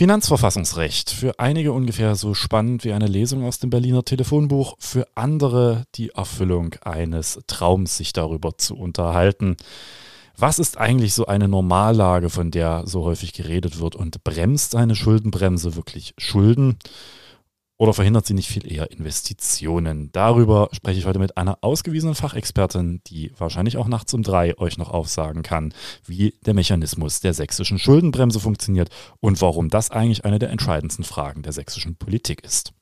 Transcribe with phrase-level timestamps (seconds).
[0.00, 1.10] Finanzverfassungsrecht.
[1.10, 6.08] Für einige ungefähr so spannend wie eine Lesung aus dem Berliner Telefonbuch, für andere die
[6.08, 9.58] Erfüllung eines Traums, sich darüber zu unterhalten.
[10.38, 14.96] Was ist eigentlich so eine Normallage, von der so häufig geredet wird und bremst eine
[14.96, 16.78] Schuldenbremse wirklich Schulden?
[17.80, 20.10] Oder verhindert sie nicht viel eher Investitionen?
[20.12, 24.76] Darüber spreche ich heute mit einer ausgewiesenen Fachexpertin, die wahrscheinlich auch nachts um drei euch
[24.76, 25.72] noch aufsagen kann,
[26.04, 28.90] wie der Mechanismus der sächsischen Schuldenbremse funktioniert
[29.20, 32.74] und warum das eigentlich eine der entscheidendsten Fragen der sächsischen Politik ist.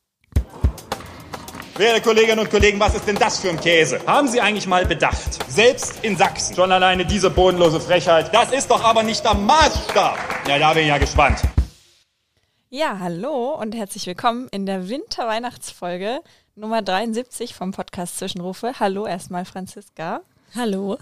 [1.77, 4.01] Werte Kolleginnen und Kollegen, was ist denn das für ein Käse?
[4.05, 5.49] Haben Sie eigentlich mal bedacht?
[5.49, 10.19] Selbst in Sachsen, schon alleine diese bodenlose Frechheit, das ist doch aber nicht der Maßstab.
[10.49, 11.39] Ja, da bin ich ja gespannt.
[12.71, 16.21] Ja, hallo und herzlich willkommen in der Winterweihnachtsfolge
[16.55, 18.79] Nummer 73 vom Podcast Zwischenrufe.
[18.79, 20.21] Hallo erstmal Franziska.
[20.55, 20.99] Hallo.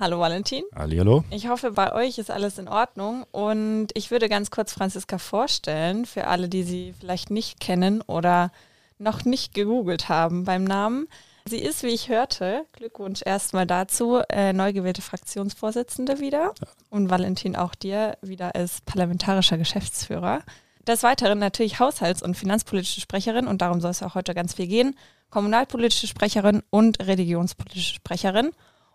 [0.00, 0.64] Hallo Valentin.
[0.74, 1.22] Hallo.
[1.28, 6.06] Ich hoffe, bei euch ist alles in Ordnung und ich würde ganz kurz Franziska vorstellen
[6.06, 8.50] für alle, die sie vielleicht nicht kennen oder
[8.98, 11.08] noch nicht gegoogelt haben beim Namen.
[11.44, 16.68] Sie ist, wie ich hörte, Glückwunsch erstmal dazu, äh, neu gewählte Fraktionsvorsitzende wieder ja.
[16.88, 20.42] und Valentin auch dir wieder als parlamentarischer Geschäftsführer.
[20.86, 24.68] Des Weiteren natürlich Haushalts- und finanzpolitische Sprecherin und darum soll es auch heute ganz viel
[24.68, 24.96] gehen,
[25.30, 28.52] kommunalpolitische Sprecherin und religionspolitische Sprecherin.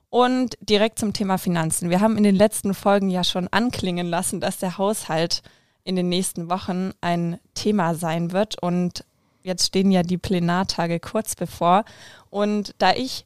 [0.10, 1.90] Und direkt zum Thema Finanzen.
[1.90, 5.42] Wir haben in den letzten Folgen ja schon anklingen lassen, dass der Haushalt
[5.86, 8.62] in den nächsten Wochen ein Thema sein wird.
[8.62, 9.06] Und
[9.42, 11.86] jetzt stehen ja die Plenartage kurz bevor.
[12.30, 13.26] Und da ich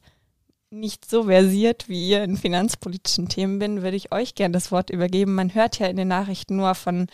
[0.70, 4.90] nicht so versiert wie ihr in finanzpolitischen Themen bin, würde ich euch gerne das Wort
[4.90, 5.34] übergeben.
[5.34, 7.08] Man hört ja in den Nachrichten nur von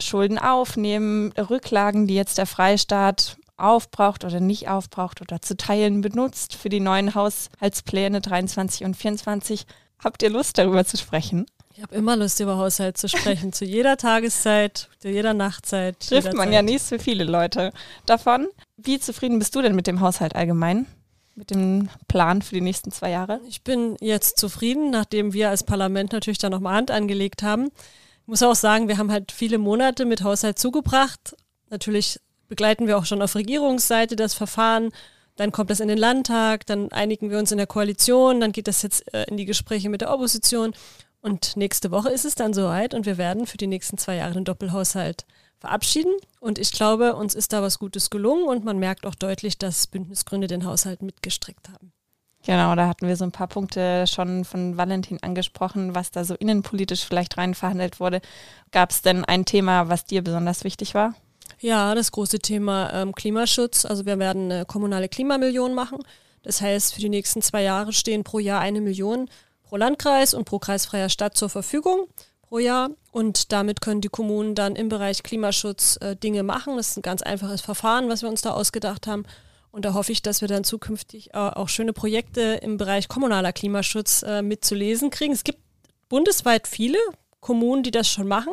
[0.00, 6.54] Schulden aufnehmen, Rücklagen, die jetzt der Freistaat aufbraucht oder nicht aufbraucht oder zu Teilen benutzt
[6.54, 9.66] für die neuen Haushaltspläne 23 und 24.
[10.02, 11.46] Habt ihr Lust darüber zu sprechen?
[11.74, 13.52] Ich habe immer Lust, über Haushalt zu sprechen.
[13.52, 16.00] zu jeder Tageszeit, zu jeder Nachtzeit.
[16.00, 17.72] Trifft man ja nicht so viele Leute
[18.06, 18.48] davon.
[18.76, 20.86] Wie zufrieden bist du denn mit dem Haushalt allgemein?
[21.34, 23.40] Mit dem Plan für die nächsten zwei Jahre?
[23.48, 27.70] Ich bin jetzt zufrieden, nachdem wir als Parlament natürlich da nochmal Hand angelegt haben
[28.28, 31.34] muss auch sagen, wir haben halt viele Monate mit Haushalt zugebracht.
[31.70, 34.90] Natürlich begleiten wir auch schon auf Regierungsseite das Verfahren.
[35.36, 38.66] Dann kommt das in den Landtag, dann einigen wir uns in der Koalition, dann geht
[38.66, 40.74] das jetzt äh, in die Gespräche mit der Opposition.
[41.20, 44.34] Und nächste Woche ist es dann soweit und wir werden für die nächsten zwei Jahre
[44.34, 45.24] den Doppelhaushalt
[45.58, 46.12] verabschieden.
[46.40, 49.86] Und ich glaube, uns ist da was Gutes gelungen und man merkt auch deutlich, dass
[49.86, 51.92] Bündnisgründe den Haushalt mitgestrickt haben.
[52.48, 56.34] Genau, da hatten wir so ein paar Punkte schon von Valentin angesprochen, was da so
[56.34, 58.22] innenpolitisch vielleicht rein verhandelt wurde.
[58.72, 61.14] Gab es denn ein Thema, was dir besonders wichtig war?
[61.60, 63.84] Ja, das große Thema ähm, Klimaschutz.
[63.84, 65.98] Also wir werden eine kommunale Klimamillion machen.
[66.42, 69.28] Das heißt, für die nächsten zwei Jahre stehen pro Jahr eine Million
[69.62, 72.06] pro Landkreis und pro kreisfreier Stadt zur Verfügung
[72.40, 72.88] pro Jahr.
[73.12, 76.78] Und damit können die Kommunen dann im Bereich Klimaschutz äh, Dinge machen.
[76.78, 79.26] Das ist ein ganz einfaches Verfahren, was wir uns da ausgedacht haben.
[79.70, 83.52] Und da hoffe ich, dass wir dann zukünftig äh, auch schöne Projekte im Bereich kommunaler
[83.52, 85.32] Klimaschutz äh, mitzulesen kriegen.
[85.32, 85.60] Es gibt
[86.08, 86.98] bundesweit viele
[87.40, 88.52] Kommunen, die das schon machen.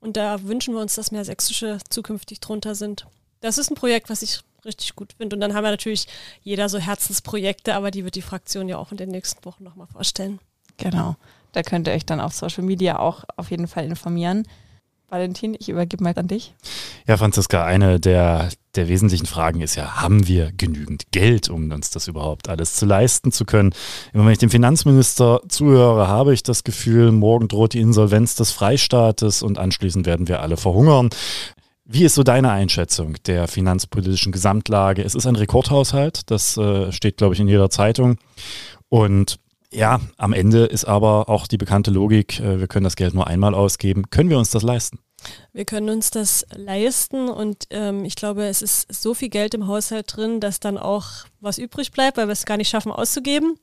[0.00, 3.06] Und da wünschen wir uns, dass mehr sächsische zukünftig drunter sind.
[3.40, 5.36] Das ist ein Projekt, was ich richtig gut finde.
[5.36, 6.06] Und dann haben wir natürlich
[6.42, 9.86] jeder so Herzensprojekte, aber die wird die Fraktion ja auch in den nächsten Wochen nochmal
[9.86, 10.40] vorstellen.
[10.76, 11.16] Genau.
[11.52, 14.46] Da könnt ihr euch dann auf Social Media auch auf jeden Fall informieren.
[15.10, 16.54] Valentin, ich übergebe mal an dich.
[17.06, 21.88] Ja, Franziska, eine der, der wesentlichen Fragen ist ja, haben wir genügend Geld, um uns
[21.88, 23.72] das überhaupt alles zu leisten zu können?
[24.12, 28.52] Immer wenn ich dem Finanzminister zuhöre, habe ich das Gefühl, morgen droht die Insolvenz des
[28.52, 31.08] Freistaates und anschließend werden wir alle verhungern.
[31.86, 35.02] Wie ist so deine Einschätzung der finanzpolitischen Gesamtlage?
[35.02, 38.18] Es ist ein Rekordhaushalt, das äh, steht, glaube ich, in jeder Zeitung.
[38.90, 39.38] Und
[39.72, 43.26] ja, am Ende ist aber auch die bekannte Logik, äh, wir können das Geld nur
[43.26, 44.10] einmal ausgeben.
[44.10, 44.98] Können wir uns das leisten?
[45.52, 49.66] Wir können uns das leisten und ähm, ich glaube, es ist so viel Geld im
[49.66, 51.06] Haushalt drin, dass dann auch
[51.40, 53.56] was übrig bleibt, weil wir es gar nicht schaffen auszugeben.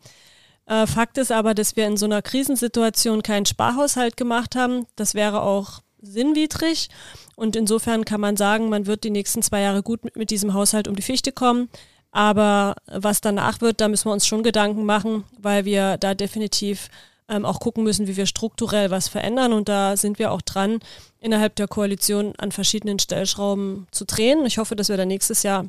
[0.65, 4.85] Äh, Fakt ist aber, dass wir in so einer Krisensituation keinen Sparhaushalt gemacht haben.
[4.95, 6.89] Das wäre auch sinnwidrig.
[7.35, 10.53] Und insofern kann man sagen, man wird die nächsten zwei Jahre gut mit, mit diesem
[10.53, 11.69] Haushalt um die Fichte kommen.
[12.15, 16.89] Aber was danach wird, da müssen wir uns schon Gedanken machen, weil wir da definitiv
[17.27, 19.51] ähm, auch gucken müssen, wie wir strukturell was verändern.
[19.51, 20.79] Und da sind wir auch dran,
[21.19, 24.45] innerhalb der Koalition an verschiedenen Stellschrauben zu drehen.
[24.45, 25.65] Ich hoffe, dass wir da nächstes Jahr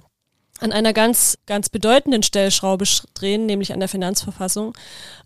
[0.60, 2.84] an einer ganz, ganz bedeutenden Stellschraube
[3.14, 4.72] drehen, nämlich an der Finanzverfassung,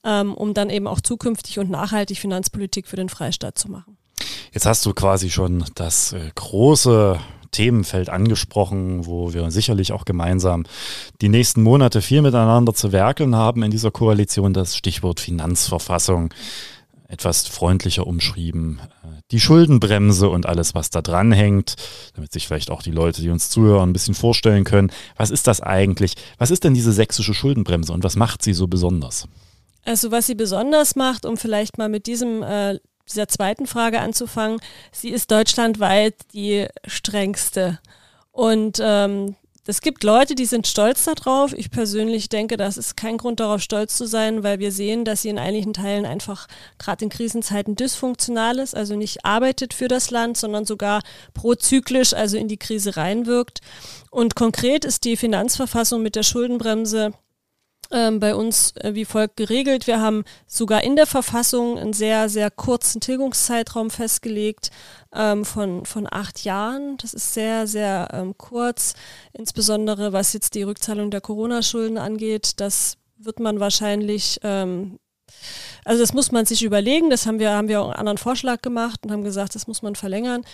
[0.04, 3.98] ähm, um dann eben auch zukünftig und nachhaltig Finanzpolitik für den Freistaat zu machen.
[4.52, 7.20] Jetzt hast du quasi schon das äh, große
[7.50, 10.64] Themenfeld angesprochen, wo wir sicherlich auch gemeinsam
[11.20, 16.32] die nächsten Monate viel miteinander zu werkeln haben in dieser Koalition, das Stichwort Finanzverfassung.
[17.08, 21.74] etwas freundlicher umschrieben, äh, die Schuldenbremse und alles, was da dran hängt,
[22.14, 24.92] damit sich vielleicht auch die Leute, die uns zuhören, ein bisschen vorstellen können.
[25.16, 26.14] Was ist das eigentlich?
[26.38, 29.26] Was ist denn diese sächsische Schuldenbremse und was macht sie so besonders?
[29.84, 32.78] Also was sie besonders macht, um vielleicht mal mit diesem äh,
[33.10, 34.60] dieser zweiten Frage anzufangen,
[34.92, 37.78] sie ist deutschlandweit die strengste.
[38.32, 39.36] Und ähm,
[39.66, 41.52] es gibt Leute, die sind stolz darauf.
[41.52, 45.22] Ich persönlich denke, das ist kein Grund darauf, stolz zu sein, weil wir sehen, dass
[45.22, 46.48] sie in einigen Teilen einfach
[46.78, 51.02] gerade in Krisenzeiten dysfunktional ist, also nicht arbeitet für das Land, sondern sogar
[51.34, 53.60] prozyklisch, also in die Krise reinwirkt.
[54.10, 57.12] Und konkret ist die Finanzverfassung mit der Schuldenbremse
[57.90, 59.86] ähm, bei uns äh, wie folgt geregelt.
[59.86, 64.70] Wir haben sogar in der Verfassung einen sehr, sehr kurzen Tilgungszeitraum festgelegt
[65.14, 66.96] ähm, von, von acht Jahren.
[66.98, 68.94] Das ist sehr, sehr ähm, kurz,
[69.32, 72.54] insbesondere was jetzt die Rückzahlung der Corona-Schulden angeht.
[72.56, 74.98] Das wird man wahrscheinlich ähm,
[75.84, 78.62] also das muss man sich überlegen, das haben wir, haben wir auch einen anderen Vorschlag
[78.62, 80.44] gemacht und haben gesagt, das muss man verlängern.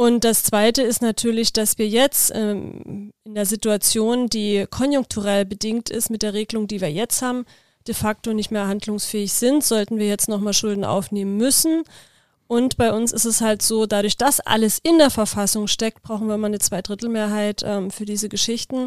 [0.00, 5.90] Und das Zweite ist natürlich, dass wir jetzt ähm, in der Situation, die konjunkturell bedingt
[5.90, 7.44] ist mit der Regelung, die wir jetzt haben,
[7.84, 11.82] de facto nicht mehr handlungsfähig sind, sollten wir jetzt nochmal Schulden aufnehmen müssen.
[12.46, 16.28] Und bei uns ist es halt so, dadurch, dass alles in der Verfassung steckt, brauchen
[16.28, 18.86] wir mal eine Zweidrittelmehrheit ähm, für diese Geschichten.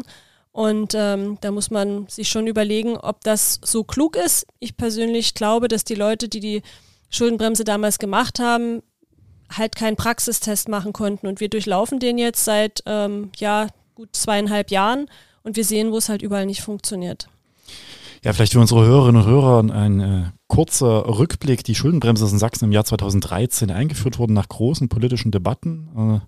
[0.50, 4.46] Und ähm, da muss man sich schon überlegen, ob das so klug ist.
[4.60, 6.62] Ich persönlich glaube, dass die Leute, die die
[7.10, 8.82] Schuldenbremse damals gemacht haben,
[9.56, 11.26] halt keinen Praxistest machen konnten.
[11.26, 15.06] Und wir durchlaufen den jetzt seit ähm, ja, gut zweieinhalb Jahren
[15.42, 17.28] und wir sehen, wo es halt überall nicht funktioniert.
[18.24, 21.64] Ja, vielleicht für unsere Hörerinnen und Hörer ein äh, kurzer Rückblick.
[21.64, 25.88] Die Schuldenbremse ist in Sachsen im Jahr 2013 eingeführt worden nach großen politischen Debatten.
[25.96, 26.20] Äh,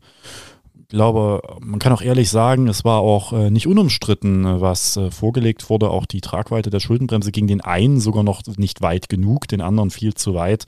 [0.80, 4.96] ich glaube, man kann auch ehrlich sagen, es war auch äh, nicht unumstritten, äh, was
[4.96, 5.90] äh, vorgelegt wurde.
[5.90, 9.90] Auch die Tragweite der Schuldenbremse ging den einen sogar noch nicht weit genug, den anderen
[9.90, 10.64] viel zu weit.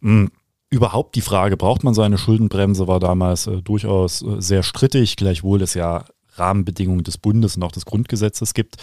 [0.00, 0.30] Mhm
[0.76, 5.16] Überhaupt die Frage, braucht man so eine Schuldenbremse, war damals äh, durchaus äh, sehr strittig,
[5.16, 6.04] gleichwohl es ja
[6.38, 8.76] Rahmenbedingungen des Bundes und auch des Grundgesetzes gibt.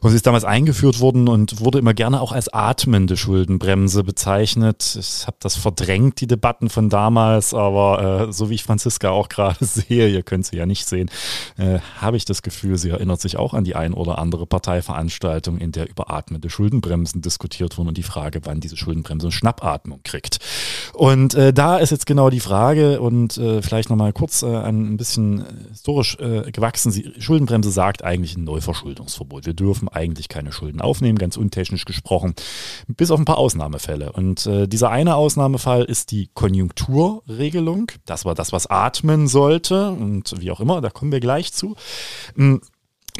[0.00, 4.96] Und sie ist damals eingeführt worden und wurde immer gerne auch als atmende Schuldenbremse bezeichnet.
[4.98, 9.28] Ich habe das verdrängt, die Debatten von damals, aber äh, so wie ich Franziska auch
[9.28, 11.10] gerade sehe, ihr könnt sie ja nicht sehen,
[11.56, 15.58] äh, habe ich das Gefühl, sie erinnert sich auch an die ein oder andere Parteiveranstaltung,
[15.58, 20.00] in der über atmende Schuldenbremsen diskutiert wurden und die Frage, wann diese Schuldenbremse eine Schnappatmung
[20.04, 20.38] kriegt.
[20.92, 24.96] Und äh, da ist jetzt genau die Frage und äh, vielleicht nochmal kurz äh, ein
[24.96, 29.46] bisschen historisch äh, gewachsen Sie, Schuldenbremse sagt eigentlich ein Neuverschuldungsverbot.
[29.46, 32.34] Wir dürfen eigentlich keine Schulden aufnehmen, ganz untechnisch gesprochen,
[32.86, 34.12] bis auf ein paar Ausnahmefälle.
[34.12, 37.90] Und äh, dieser eine Ausnahmefall ist die Konjunkturregelung.
[38.06, 41.76] Das war das, was atmen sollte und wie auch immer, da kommen wir gleich zu.
[42.36, 42.60] Hm,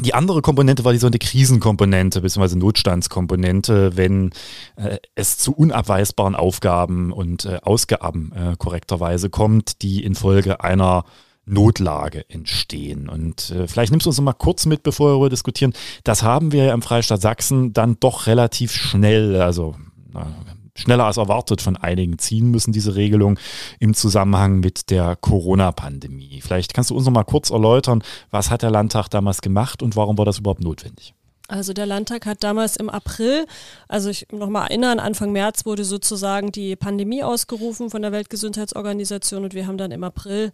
[0.00, 2.56] die andere Komponente war die so eine Krisenkomponente bzw.
[2.56, 4.30] Notstandskomponente, wenn
[4.76, 11.04] äh, es zu unabweisbaren Aufgaben und äh, Ausgaben äh, korrekterweise kommt, die infolge einer
[11.44, 13.08] Notlage entstehen.
[13.08, 15.72] Und äh, vielleicht nimmst du uns noch mal kurz mit, bevor wir darüber diskutieren.
[16.04, 19.74] Das haben wir ja im Freistaat Sachsen dann doch relativ schnell, also
[20.12, 20.26] na,
[20.74, 23.38] schneller als erwartet von einigen ziehen müssen, diese Regelung
[23.78, 26.40] im Zusammenhang mit der Corona-Pandemie.
[26.42, 29.96] Vielleicht kannst du uns noch mal kurz erläutern, was hat der Landtag damals gemacht und
[29.96, 31.14] warum war das überhaupt notwendig?
[31.48, 33.46] Also der Landtag hat damals im April,
[33.86, 39.52] also ich nochmal erinnern, Anfang März wurde sozusagen die Pandemie ausgerufen von der Weltgesundheitsorganisation und
[39.52, 40.52] wir haben dann im April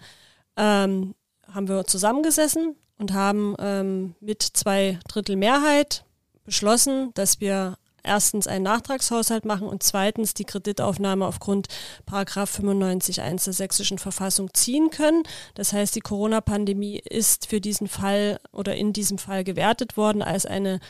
[0.58, 1.14] ähm,
[1.50, 6.05] haben wir zusammengesessen und haben ähm, mit zwei Drittel Mehrheit
[6.44, 11.69] beschlossen, dass wir erstens einen Nachtragshaushalt machen und zweitens die Kreditaufnahme aufgrund
[12.06, 15.22] Paragraph 95.1 der sächsischen Verfassung ziehen können.
[15.55, 20.46] Das heißt, die Corona-Pandemie ist für diesen Fall oder in diesem Fall gewertet worden als
[20.46, 20.81] eine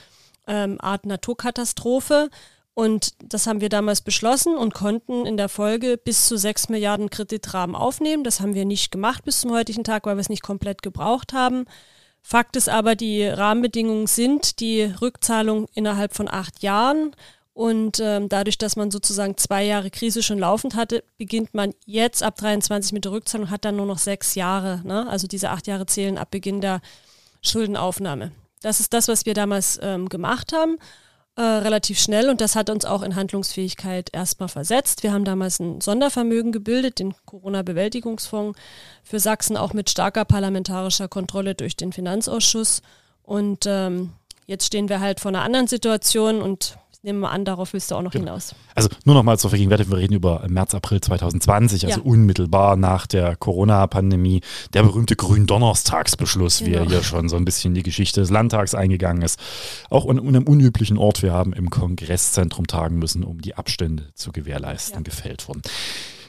[0.47, 2.31] ähm, Art Naturkatastrophe.
[2.79, 7.11] Und das haben wir damals beschlossen und konnten in der Folge bis zu 6 Milliarden
[7.11, 8.23] Kreditrahmen aufnehmen.
[8.23, 11.33] Das haben wir nicht gemacht bis zum heutigen Tag, weil wir es nicht komplett gebraucht
[11.33, 11.65] haben.
[12.23, 17.17] Fakt ist aber, die Rahmenbedingungen sind die Rückzahlung innerhalb von acht Jahren.
[17.53, 22.23] Und ähm, dadurch, dass man sozusagen zwei Jahre Krise schon laufend hatte, beginnt man jetzt
[22.23, 24.83] ab 23 mit der Rückzahlung, hat dann nur noch sechs Jahre.
[24.85, 25.05] Ne?
[25.09, 26.81] Also diese acht Jahre zählen ab Beginn der
[27.43, 28.31] Schuldenaufnahme.
[28.63, 30.79] Das ist das, was wir damals ähm, gemacht haben
[31.39, 35.05] äh, relativ schnell und das hat uns auch in Handlungsfähigkeit erstmal versetzt.
[35.05, 38.59] Wir haben damals ein Sondervermögen gebildet, den Corona-Bewältigungsfonds
[39.05, 42.83] für Sachsen, auch mit starker parlamentarischer Kontrolle durch den Finanzausschuss.
[43.23, 44.15] Und ähm,
[44.47, 47.95] jetzt stehen wir halt vor einer anderen Situation und Ich nehme an, darauf willst du
[47.95, 48.25] auch noch genau.
[48.25, 48.57] hinaus.
[48.75, 52.05] Also nur noch mal zur Vergegenwärtigung, wir reden über März, April 2020, also ja.
[52.05, 54.41] unmittelbar nach der Corona-Pandemie,
[54.75, 56.71] der berühmte Gründonnerstagsbeschluss, genau.
[56.71, 59.39] wie er hier schon so ein bisschen in die Geschichte des Landtags eingegangen ist.
[59.91, 64.33] Auch an einem unüblichen Ort, wir haben im Kongresszentrum tagen müssen, um die Abstände zu
[64.33, 65.03] gewährleisten, ja.
[65.03, 65.63] gefällt worden.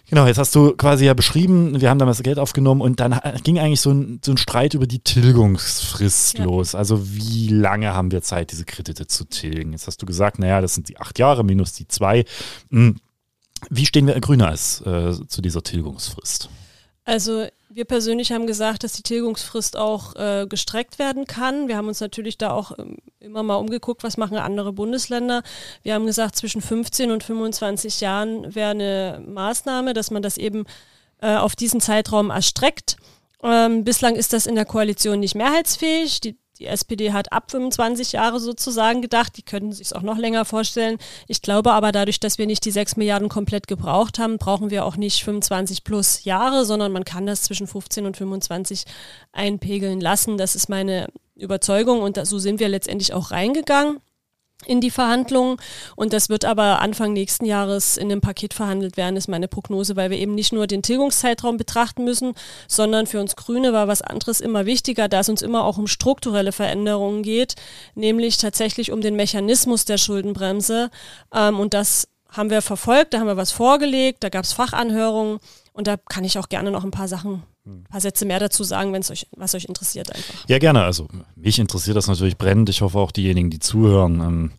[0.09, 3.59] Genau, jetzt hast du quasi ja beschrieben, wir haben damals Geld aufgenommen und dann ging
[3.59, 6.45] eigentlich so ein, so ein Streit über die Tilgungsfrist ja.
[6.45, 6.73] los.
[6.73, 9.71] Also wie lange haben wir Zeit, diese Kredite zu tilgen?
[9.71, 12.25] Jetzt hast du gesagt, naja, das sind die acht Jahre minus die zwei.
[12.71, 12.97] Hm.
[13.69, 16.49] Wie stehen wir Grüne als äh, zu dieser Tilgungsfrist?
[17.03, 21.67] Also wir persönlich haben gesagt, dass die Tilgungsfrist auch äh, gestreckt werden kann.
[21.67, 25.43] Wir haben uns natürlich da auch ähm, immer mal umgeguckt, was machen andere Bundesländer.
[25.83, 30.65] Wir haben gesagt, zwischen 15 und 25 Jahren wäre eine Maßnahme, dass man das eben
[31.21, 32.97] äh, auf diesen Zeitraum erstreckt.
[33.43, 36.21] Ähm, bislang ist das in der Koalition nicht mehrheitsfähig.
[36.21, 40.17] Die die SPD hat ab 25 Jahre sozusagen gedacht, die könnten sich es auch noch
[40.17, 40.97] länger vorstellen.
[41.27, 44.83] Ich glaube aber dadurch, dass wir nicht die 6 Milliarden komplett gebraucht haben, brauchen wir
[44.85, 48.83] auch nicht 25 plus Jahre, sondern man kann das zwischen 15 und 25
[49.31, 50.37] einpegeln lassen.
[50.37, 54.01] Das ist meine Überzeugung und so sind wir letztendlich auch reingegangen
[54.65, 55.57] in die Verhandlungen.
[55.95, 59.95] Und das wird aber Anfang nächsten Jahres in dem Paket verhandelt werden, ist meine Prognose,
[59.95, 62.33] weil wir eben nicht nur den Tilgungszeitraum betrachten müssen,
[62.67, 65.87] sondern für uns Grüne war was anderes immer wichtiger, da es uns immer auch um
[65.87, 67.55] strukturelle Veränderungen geht,
[67.95, 70.91] nämlich tatsächlich um den Mechanismus der Schuldenbremse.
[71.33, 75.39] Ähm, und das haben wir verfolgt, da haben wir was vorgelegt, da gab es Fachanhörungen
[75.79, 78.63] und da kann ich auch gerne noch ein paar Sachen ein paar Sätze mehr dazu
[78.63, 80.47] sagen, wenn es euch, was euch interessiert einfach.
[80.47, 80.83] Ja, gerne.
[80.83, 82.69] Also mich interessiert das natürlich brennend.
[82.69, 84.19] Ich hoffe auch diejenigen, die zuhören.
[84.21, 84.51] Ähm,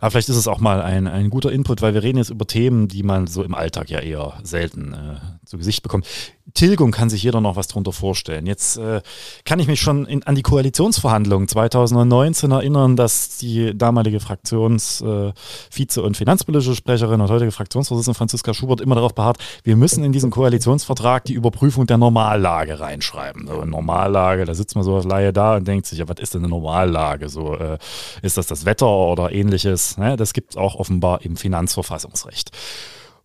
[0.00, 2.46] aber vielleicht ist es auch mal ein, ein guter Input, weil wir reden jetzt über
[2.46, 6.06] Themen, die man so im Alltag ja eher selten äh, zu Gesicht bekommt.
[6.54, 8.46] Tilgung kann sich jeder noch was darunter vorstellen.
[8.46, 9.02] Jetzt äh,
[9.44, 16.00] kann ich mich schon in, an die Koalitionsverhandlungen 2019 erinnern, dass die damalige Fraktionsvize- äh,
[16.00, 20.30] und finanzpolitische Sprecherin und heutige Fraktionsvorsitzende Franziska Schubert immer darauf beharrt, wir müssen in diesen
[20.30, 23.48] Koalitionsvertrag die Überprüfung der Normallage reinschreiben.
[23.48, 26.34] So, Normallage, da sitzt man so als Laie da und denkt sich, ja, was ist
[26.34, 27.28] denn eine Normallage?
[27.28, 27.78] So, äh,
[28.22, 29.98] ist das das Wetter oder ähnliches?
[29.98, 30.16] Ne?
[30.16, 32.52] Das gibt es auch offenbar im Finanzverfassungsrecht.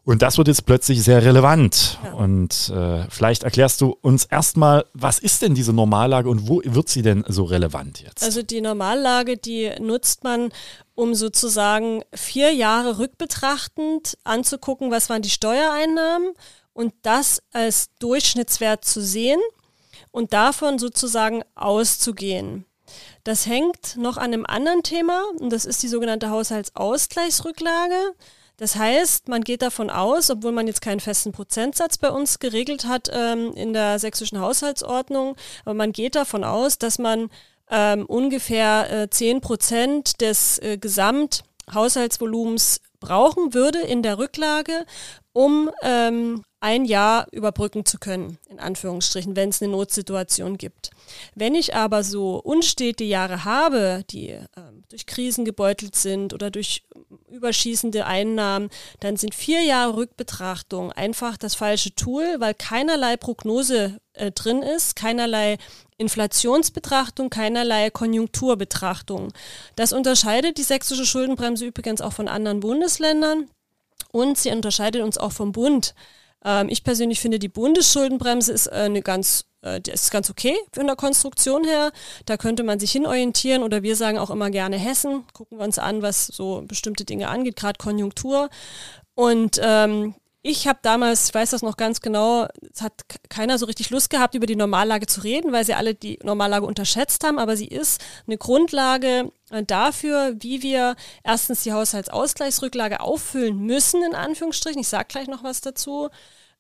[0.05, 1.99] Und das wird jetzt plötzlich sehr relevant.
[2.03, 2.13] Ja.
[2.13, 6.89] Und äh, vielleicht erklärst du uns erstmal, was ist denn diese Normallage und wo wird
[6.89, 8.23] sie denn so relevant jetzt?
[8.23, 10.51] Also die Normallage, die nutzt man,
[10.95, 16.33] um sozusagen vier Jahre rückbetrachtend anzugucken, was waren die Steuereinnahmen
[16.73, 19.39] und das als Durchschnittswert zu sehen
[20.11, 22.65] und davon sozusagen auszugehen.
[23.23, 28.15] Das hängt noch an einem anderen Thema und das ist die sogenannte Haushaltsausgleichsrücklage.
[28.59, 32.85] Das heißt, man geht davon aus, obwohl man jetzt keinen festen Prozentsatz bei uns geregelt
[32.85, 37.29] hat ähm, in der sächsischen Haushaltsordnung, aber man geht davon aus, dass man
[37.71, 44.85] ähm, ungefähr äh, 10 Prozent des äh, Gesamthaushaltsvolumens brauchen würde in der Rücklage,
[45.39, 50.89] um ähm, ein Jahr überbrücken zu können, in Anführungsstrichen, wenn es eine Notsituation gibt.
[51.33, 54.45] Wenn ich aber so unstete Jahre habe, die äh,
[54.89, 56.83] durch Krisen gebeutelt sind oder durch
[57.29, 58.69] überschießende Einnahmen,
[58.99, 64.97] dann sind vier Jahre Rückbetrachtung einfach das falsche Tool, weil keinerlei Prognose äh, drin ist,
[64.97, 65.57] keinerlei
[65.97, 69.31] Inflationsbetrachtung, keinerlei Konjunkturbetrachtung.
[69.77, 73.47] Das unterscheidet die sächsische Schuldenbremse übrigens auch von anderen Bundesländern
[74.11, 75.93] und sie unterscheidet uns auch vom Bund.
[76.43, 80.87] Ähm, ich persönlich finde, die Bundesschuldenbremse ist äh, eine ganz äh, ist ganz okay von
[80.87, 81.91] der Konstruktion her.
[82.25, 85.25] Da könnte man sich hinorientieren oder wir sagen auch immer gerne Hessen.
[85.33, 88.49] Gucken wir uns an, was so bestimmte Dinge angeht, gerade Konjunktur.
[89.15, 92.93] Und ähm, ich habe damals, ich weiß das noch ganz genau, es hat
[93.29, 96.65] keiner so richtig Lust gehabt, über die Normallage zu reden, weil sie alle die Normallage
[96.65, 103.59] unterschätzt haben, aber sie ist eine Grundlage äh, dafür, wie wir erstens die Haushaltsausgleichsrücklage auffüllen
[103.59, 104.79] müssen, in Anführungsstrichen.
[104.79, 106.09] Ich sage gleich noch was dazu.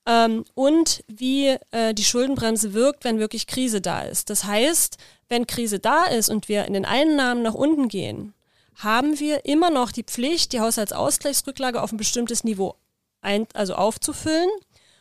[0.05, 4.29] Ähm, und wie äh, die Schuldenbremse wirkt, wenn wirklich Krise da ist.
[4.29, 4.97] Das heißt,
[5.29, 8.33] wenn Krise da ist und wir in den Einnahmen nach unten gehen,
[8.75, 12.75] haben wir immer noch die Pflicht, die Haushaltsausgleichsrücklage auf ein bestimmtes Niveau
[13.21, 14.49] ein, also aufzufüllen.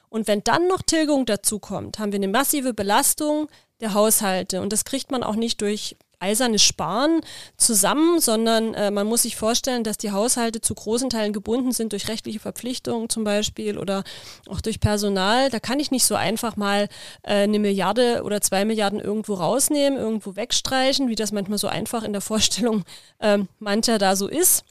[0.09, 3.49] Und wenn dann noch Tilgung dazu kommt, haben wir eine massive Belastung
[3.81, 4.61] der Haushalte.
[4.61, 7.21] Und das kriegt man auch nicht durch eisernes Sparen
[7.57, 11.93] zusammen, sondern äh, man muss sich vorstellen, dass die Haushalte zu großen Teilen gebunden sind
[11.93, 14.03] durch rechtliche Verpflichtungen zum Beispiel oder
[14.49, 15.49] auch durch Personal.
[15.51, 16.89] Da kann ich nicht so einfach mal
[17.23, 22.03] äh, eine Milliarde oder zwei Milliarden irgendwo rausnehmen, irgendwo wegstreichen, wie das manchmal so einfach
[22.03, 22.85] in der Vorstellung
[23.21, 24.65] äh, mancher da so ist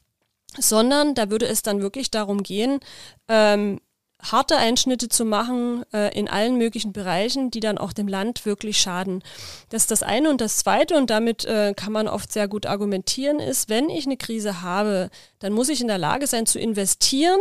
[0.59, 2.79] sondern da würde es dann wirklich darum gehen,
[3.27, 3.79] ähm,
[4.21, 8.79] harte Einschnitte zu machen äh, in allen möglichen Bereichen, die dann auch dem Land wirklich
[8.79, 9.23] schaden.
[9.69, 10.29] Das ist das eine.
[10.29, 14.05] Und das zweite, und damit äh, kann man oft sehr gut argumentieren, ist, wenn ich
[14.05, 15.09] eine Krise habe,
[15.39, 17.39] dann muss ich in der Lage sein zu investieren,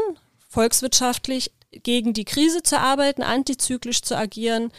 [0.48, 4.70] volkswirtschaftlich gegen die Krise zu arbeiten, antizyklisch zu agieren.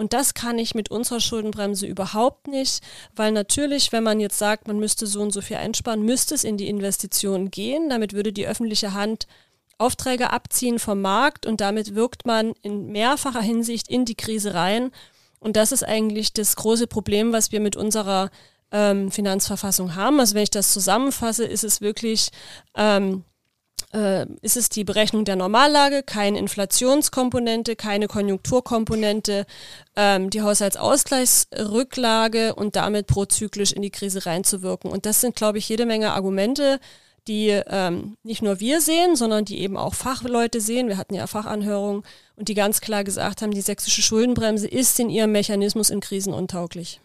[0.00, 2.82] Und das kann ich mit unserer Schuldenbremse überhaupt nicht,
[3.14, 6.42] weil natürlich, wenn man jetzt sagt, man müsste so und so viel einsparen, müsste es
[6.42, 7.90] in die Investitionen gehen.
[7.90, 9.26] Damit würde die öffentliche Hand
[9.76, 14.90] Aufträge abziehen vom Markt und damit wirkt man in mehrfacher Hinsicht in die Krise rein.
[15.38, 18.30] Und das ist eigentlich das große Problem, was wir mit unserer
[18.72, 20.18] ähm, Finanzverfassung haben.
[20.18, 22.30] Also wenn ich das zusammenfasse, ist es wirklich,
[22.74, 23.24] ähm,
[23.92, 29.46] äh, ist es die Berechnung der Normallage, keine Inflationskomponente, keine Konjunkturkomponente,
[29.96, 34.90] ähm, die Haushaltsausgleichsrücklage und damit prozyklisch in die Krise reinzuwirken.
[34.90, 36.80] Und das sind, glaube ich, jede Menge Argumente,
[37.26, 40.88] die ähm, nicht nur wir sehen, sondern die eben auch Fachleute sehen.
[40.88, 42.02] Wir hatten ja Fachanhörungen
[42.36, 46.32] und die ganz klar gesagt haben, die sächsische Schuldenbremse ist in ihrem Mechanismus in Krisen
[46.32, 47.00] untauglich.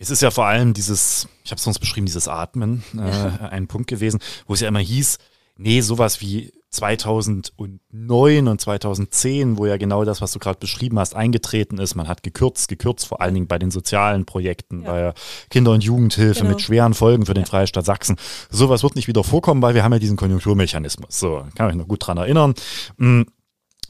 [0.00, 3.48] Es ist ja vor allem dieses, ich habe es sonst beschrieben, dieses Atmen, äh, ja.
[3.50, 5.18] ein Punkt gewesen, wo es ja immer hieß,
[5.58, 11.14] nee, sowas wie 2009 und 2010, wo ja genau das, was du gerade beschrieben hast,
[11.14, 11.94] eingetreten ist.
[11.94, 14.92] Man hat gekürzt, gekürzt, vor allen Dingen bei den sozialen Projekten, ja.
[14.92, 15.14] bei
[15.50, 16.50] Kinder- und Jugendhilfe genau.
[16.50, 17.48] mit schweren Folgen für den ja.
[17.48, 18.16] Freistaat Sachsen.
[18.50, 21.18] Sowas wird nicht wieder vorkommen, weil wir haben ja diesen Konjunkturmechanismus.
[21.18, 22.54] So, kann mich noch gut dran erinnern.
[22.96, 23.22] Mm.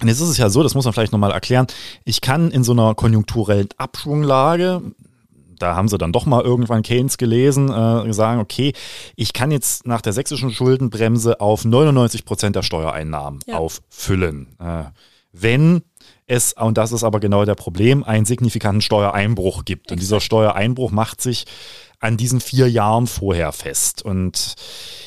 [0.01, 1.67] Und jetzt ist es ja so, das muss man vielleicht nochmal erklären,
[2.05, 4.81] ich kann in so einer konjunkturellen Abschwunglage
[5.59, 8.73] da haben sie dann doch mal irgendwann Keynes gelesen, äh, sagen, okay,
[9.17, 13.59] ich kann jetzt nach der sächsischen Schuldenbremse auf 99 Prozent der Steuereinnahmen ja.
[13.59, 14.49] auffüllen.
[14.59, 14.85] Äh,
[15.33, 15.83] wenn
[16.27, 19.87] es, und das ist aber genau der Problem, einen signifikanten Steuereinbruch gibt.
[19.87, 19.93] Exakt.
[19.93, 21.47] Und dieser Steuereinbruch macht sich
[22.01, 24.03] an diesen vier Jahren vorher fest.
[24.03, 24.55] Und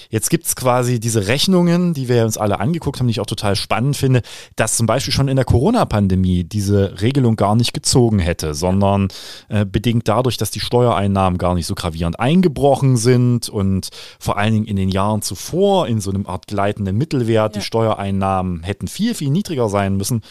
[0.10, 3.55] jetzt gibt's quasi diese Rechnungen, die wir uns alle angeguckt haben, die ich auch total
[3.55, 4.21] spannend finde,
[4.57, 9.07] dass zum Beispiel schon in der Corona-Pandemie diese Regelung gar nicht gezogen hätte, sondern
[9.48, 14.53] äh, bedingt dadurch, dass die Steuereinnahmen gar nicht so gravierend eingebrochen sind und vor allen
[14.53, 17.62] Dingen in den Jahren zuvor in so einem Art gleitenden Mittelwert ja.
[17.62, 20.24] die Steuereinnahmen hätten viel, viel niedriger sein müssen,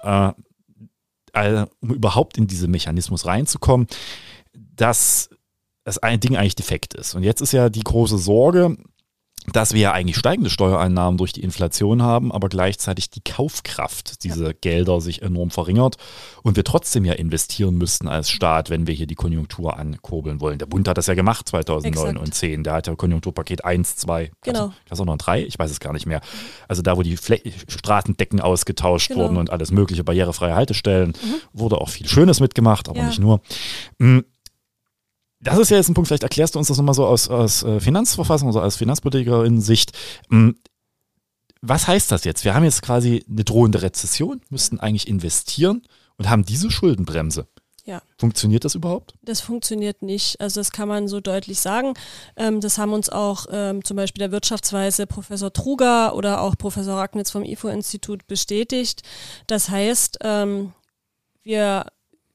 [0.00, 0.30] äh,
[1.80, 3.88] um überhaupt in diesen Mechanismus reinzukommen.
[4.76, 5.30] dass
[5.84, 7.14] das ein Ding eigentlich defekt ist.
[7.14, 8.76] Und jetzt ist ja die große Sorge,
[9.52, 14.48] dass wir ja eigentlich steigende Steuereinnahmen durch die Inflation haben, aber gleichzeitig die Kaufkraft dieser
[14.48, 14.52] ja.
[14.58, 15.96] Gelder sich enorm verringert
[16.42, 20.58] und wir trotzdem ja investieren müssten als Staat, wenn wir hier die Konjunktur ankurbeln wollen.
[20.58, 22.26] Der Bund hat das ja gemacht 2009 Exakt.
[22.26, 22.64] und 10.
[22.64, 24.72] Der hat ja Konjunkturpaket 1, 2, genau.
[24.88, 26.22] das auch noch 3, ich weiß es gar nicht mehr.
[26.66, 29.24] Also da, wo die Fle Straßendecken ausgetauscht genau.
[29.24, 31.34] wurden und alles mögliche, barrierefreie Haltestellen, mhm.
[31.52, 33.06] wurde auch viel Schönes mitgemacht, aber ja.
[33.06, 33.42] nicht nur.
[33.98, 34.24] Mhm
[35.44, 37.62] das ist ja jetzt ein Punkt, vielleicht erklärst du uns das nochmal so aus, aus
[37.62, 39.92] äh, Finanzverfassung, also als Finanzpolitikerin-Sicht.
[40.30, 40.56] Hm,
[41.60, 42.44] was heißt das jetzt?
[42.44, 45.82] Wir haben jetzt quasi eine drohende Rezession, müssten eigentlich investieren
[46.18, 47.46] und haben diese Schuldenbremse.
[47.86, 48.00] Ja.
[48.18, 49.14] Funktioniert das überhaupt?
[49.22, 50.40] Das funktioniert nicht.
[50.40, 51.92] Also das kann man so deutlich sagen.
[52.36, 56.96] Ähm, das haben uns auch ähm, zum Beispiel der Wirtschaftsweise Professor Truger oder auch Professor
[56.96, 59.02] Ragnitz vom IFO-Institut bestätigt.
[59.46, 60.72] Das heißt, ähm,
[61.42, 61.86] wir,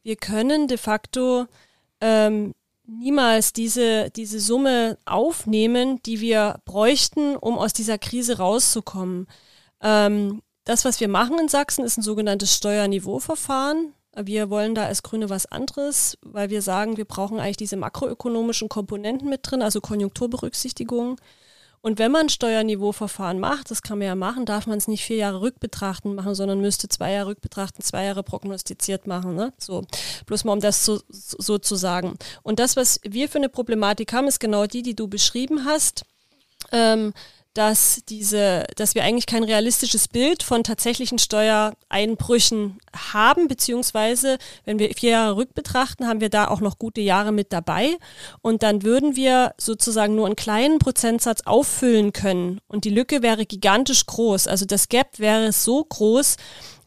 [0.04, 1.48] wir können de facto
[2.00, 2.54] ähm,
[2.90, 9.28] niemals diese, diese Summe aufnehmen, die wir bräuchten, um aus dieser Krise rauszukommen.
[9.82, 13.94] Ähm, das, was wir machen in Sachsen, ist ein sogenanntes Steuerniveauverfahren.
[14.16, 18.70] Wir wollen da als Grüne was anderes, weil wir sagen, wir brauchen eigentlich diese makroökonomischen
[18.70, 21.20] Komponenten mit drin, also Konjunkturberücksichtigung.
[21.82, 25.18] Und wenn man Steuerniveauverfahren macht, das kann man ja machen, darf man es nicht vier
[25.18, 29.36] Jahre rückbetrachten machen, sondern müsste zwei Jahre rückbetrachten, zwei Jahre prognostiziert machen.
[29.36, 29.54] Ne?
[29.58, 29.86] So,
[30.26, 32.18] bloß mal um das so, so zu sagen.
[32.44, 36.04] Und das, was wir für eine Problematik haben, ist genau die, die du beschrieben hast.
[36.72, 37.14] Ähm,
[37.54, 42.78] dass diese, dass wir eigentlich kein realistisches Bild von tatsächlichen Steuereinbrüchen
[43.12, 47.52] haben, beziehungsweise wenn wir vier Jahre rückbetrachten, haben wir da auch noch gute Jahre mit
[47.52, 47.98] dabei
[48.42, 53.46] und dann würden wir sozusagen nur einen kleinen Prozentsatz auffüllen können und die Lücke wäre
[53.46, 54.48] gigantisch groß.
[54.48, 56.38] Also das Gap wäre so groß,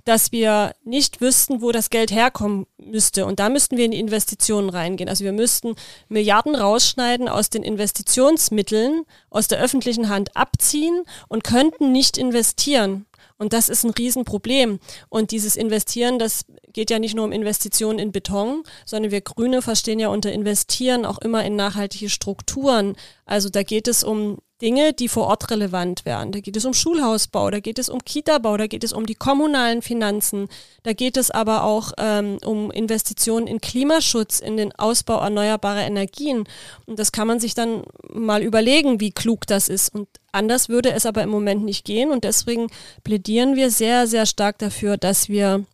[0.04, 3.26] dass wir nicht wüssten, wo das Geld herkommen müsste.
[3.26, 5.08] Und da müssten wir in die Investitionen reingehen.
[5.08, 5.76] Also wir müssten
[6.08, 13.06] Milliarden rausschneiden aus den Investitionsmitteln, aus der öffentlichen Hand abziehen und könnten nicht investieren.
[13.38, 14.78] Und das ist ein Riesenproblem.
[15.08, 19.62] Und dieses Investieren, das geht ja nicht nur um Investitionen in Beton, sondern wir Grüne
[19.62, 22.94] verstehen ja unter Investieren auch immer in nachhaltige Strukturen.
[23.24, 26.30] Also da geht es um Dinge, die vor Ort relevant wären.
[26.30, 29.16] Da geht es um Schulhausbau, da geht es um Kitabau, da geht es um die
[29.16, 30.48] kommunalen Finanzen,
[30.84, 36.44] da geht es aber auch ähm, um Investitionen in Klimaschutz, in den Ausbau erneuerbarer Energien.
[36.86, 39.92] Und das kann man sich dann mal überlegen, wie klug das ist.
[39.92, 42.12] Und anders würde es aber im Moment nicht gehen.
[42.12, 42.68] Und deswegen
[43.02, 45.64] plädieren wir sehr, sehr stark dafür, dass wir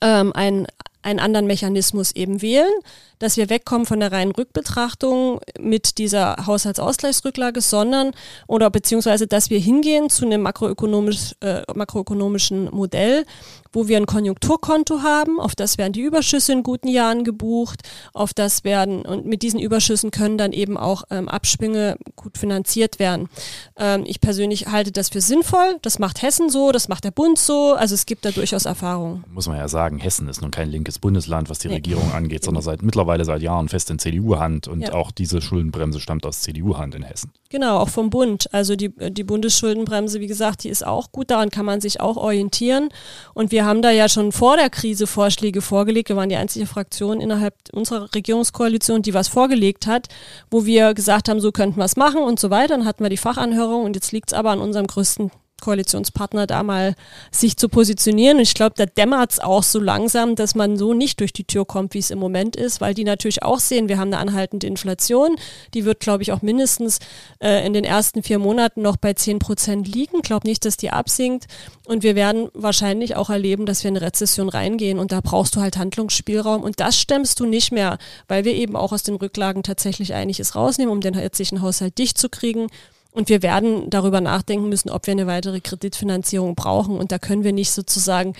[0.00, 0.68] ähm, ein
[1.02, 2.72] einen anderen Mechanismus eben wählen,
[3.18, 8.12] dass wir wegkommen von der reinen Rückbetrachtung mit dieser Haushaltsausgleichsrücklage, sondern
[8.46, 13.24] oder beziehungsweise, dass wir hingehen zu einem makroökonomisch, äh, makroökonomischen Modell,
[13.72, 18.34] wo wir ein Konjunkturkonto haben, auf das werden die Überschüsse in guten Jahren gebucht, auf
[18.34, 23.28] das werden und mit diesen Überschüssen können dann eben auch ähm, Abschwünge gut finanziert werden.
[23.76, 25.78] Ähm, ich persönlich halte das für sinnvoll.
[25.82, 27.74] Das macht Hessen so, das macht der Bund so.
[27.74, 29.24] Also es gibt da durchaus Erfahrungen.
[29.28, 31.74] Muss man ja sagen, Hessen ist nun kein linkes Bundesland, was die nee.
[31.74, 34.92] Regierung angeht, sondern seit mittlerweile seit Jahren fest in CDU-Hand und ja.
[34.92, 37.32] auch diese Schuldenbremse stammt aus CDU-Hand in Hessen.
[37.50, 38.52] Genau, auch vom Bund.
[38.52, 42.16] Also die, die Bundesschuldenbremse, wie gesagt, die ist auch gut, daran kann man sich auch
[42.16, 42.90] orientieren.
[43.34, 46.08] Und wir wir haben da ja schon vor der Krise Vorschläge vorgelegt.
[46.08, 50.08] Wir waren die einzige Fraktion innerhalb unserer Regierungskoalition, die was vorgelegt hat,
[50.50, 52.68] wo wir gesagt haben, so könnten wir es machen und so weiter.
[52.78, 56.62] Dann hatten wir die Fachanhörung und jetzt liegt es aber an unserem größten Koalitionspartner da
[56.62, 56.94] mal
[57.30, 58.38] sich zu positionieren.
[58.38, 61.64] Ich glaube, da dämmert es auch so langsam, dass man so nicht durch die Tür
[61.64, 64.66] kommt, wie es im Moment ist, weil die natürlich auch sehen, wir haben eine anhaltende
[64.66, 65.36] Inflation.
[65.74, 66.98] Die wird, glaube ich, auch mindestens
[67.42, 70.22] äh, in den ersten vier Monaten noch bei 10 Prozent liegen.
[70.22, 71.46] Glaube nicht, dass die absinkt.
[71.86, 74.98] Und wir werden wahrscheinlich auch erleben, dass wir in eine Rezession reingehen.
[74.98, 76.62] Und da brauchst du halt Handlungsspielraum.
[76.62, 80.54] Und das stemmst du nicht mehr, weil wir eben auch aus den Rücklagen tatsächlich einiges
[80.54, 82.68] rausnehmen, um den jetzigen Haushalt dicht zu kriegen.
[83.12, 86.96] Und wir werden darüber nachdenken müssen, ob wir eine weitere Kreditfinanzierung brauchen.
[86.96, 88.34] Und da können wir nicht sozusagen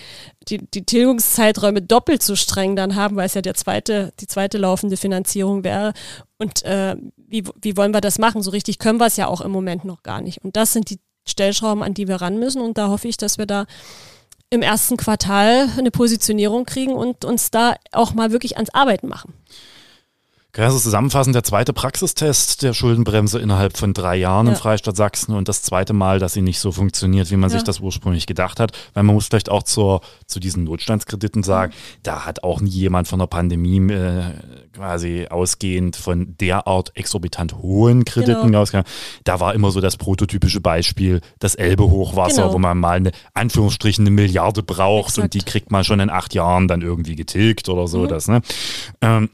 [0.47, 4.57] die, die Tilgungszeiträume doppelt so streng dann haben, weil es ja der zweite, die zweite
[4.57, 5.93] laufende Finanzierung wäre.
[6.37, 8.41] Und äh, wie, wie wollen wir das machen?
[8.41, 10.43] So richtig können wir es ja auch im Moment noch gar nicht.
[10.43, 12.61] Und das sind die Stellschrauben, an die wir ran müssen.
[12.61, 13.65] Und da hoffe ich, dass wir da
[14.49, 19.33] im ersten Quartal eine Positionierung kriegen und uns da auch mal wirklich ans Arbeiten machen.
[20.53, 24.53] Kann ich also zusammenfassen, der zweite Praxistest der Schuldenbremse innerhalb von drei Jahren ja.
[24.53, 27.55] im Freistaat Sachsen und das zweite Mal, dass sie nicht so funktioniert, wie man ja.
[27.55, 28.77] sich das ursprünglich gedacht hat.
[28.93, 31.99] Weil man muss vielleicht auch zur, zu diesen Notstandskrediten sagen, mhm.
[32.03, 34.23] da hat auch nie jemand von der Pandemie äh,
[34.73, 38.61] quasi ausgehend von derart exorbitant hohen Krediten genau.
[38.61, 38.87] ausgegangen.
[39.23, 42.53] Da war immer so das prototypische Beispiel, das Elbe-Hochwasser, genau.
[42.53, 45.23] wo man mal eine, Anführungsstrichen, eine Milliarde braucht Exakt.
[45.23, 47.99] und die kriegt man schon in acht Jahren dann irgendwie getilgt oder so.
[47.99, 48.07] Mhm.
[48.09, 48.41] Das, ne?
[48.99, 49.29] Ähm,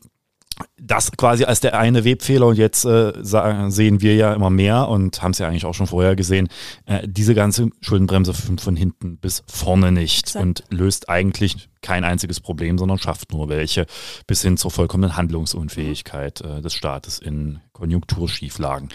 [0.79, 5.21] das quasi als der eine Webfehler und jetzt äh, sehen wir ja immer mehr und
[5.21, 6.47] haben es ja eigentlich auch schon vorher gesehen,
[6.85, 10.43] äh, diese ganze Schuldenbremse von, von hinten bis vorne nicht Exakt.
[10.43, 13.85] und löst eigentlich kein einziges Problem, sondern schafft nur welche
[14.25, 18.89] bis hin zur vollkommenen Handlungsunfähigkeit äh, des Staates in Konjunkturschieflagen.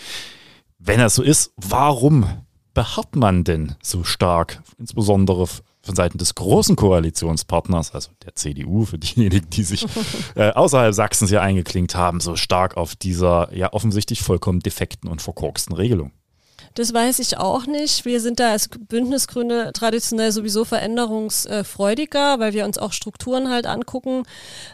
[0.78, 2.26] Wenn das so ist, warum
[2.74, 5.46] beharrt man denn so stark, insbesondere
[5.82, 9.86] von Seiten des großen Koalitionspartners, also der CDU, für diejenigen, die sich
[10.34, 15.22] äh, außerhalb Sachsens hier eingeklinkt haben, so stark auf dieser ja offensichtlich vollkommen defekten und
[15.22, 16.12] verkorksten Regelung?
[16.74, 18.04] Das weiß ich auch nicht.
[18.04, 24.22] Wir sind da als Bündnisgrüne traditionell sowieso veränderungsfreudiger, weil wir uns auch Strukturen halt angucken.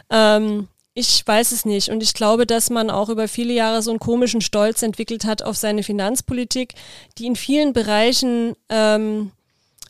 [0.09, 1.89] Ähm, ich weiß es nicht.
[1.89, 5.43] Und ich glaube, dass man auch über viele Jahre so einen komischen Stolz entwickelt hat
[5.43, 6.73] auf seine Finanzpolitik,
[7.17, 9.31] die in vielen Bereichen ähm,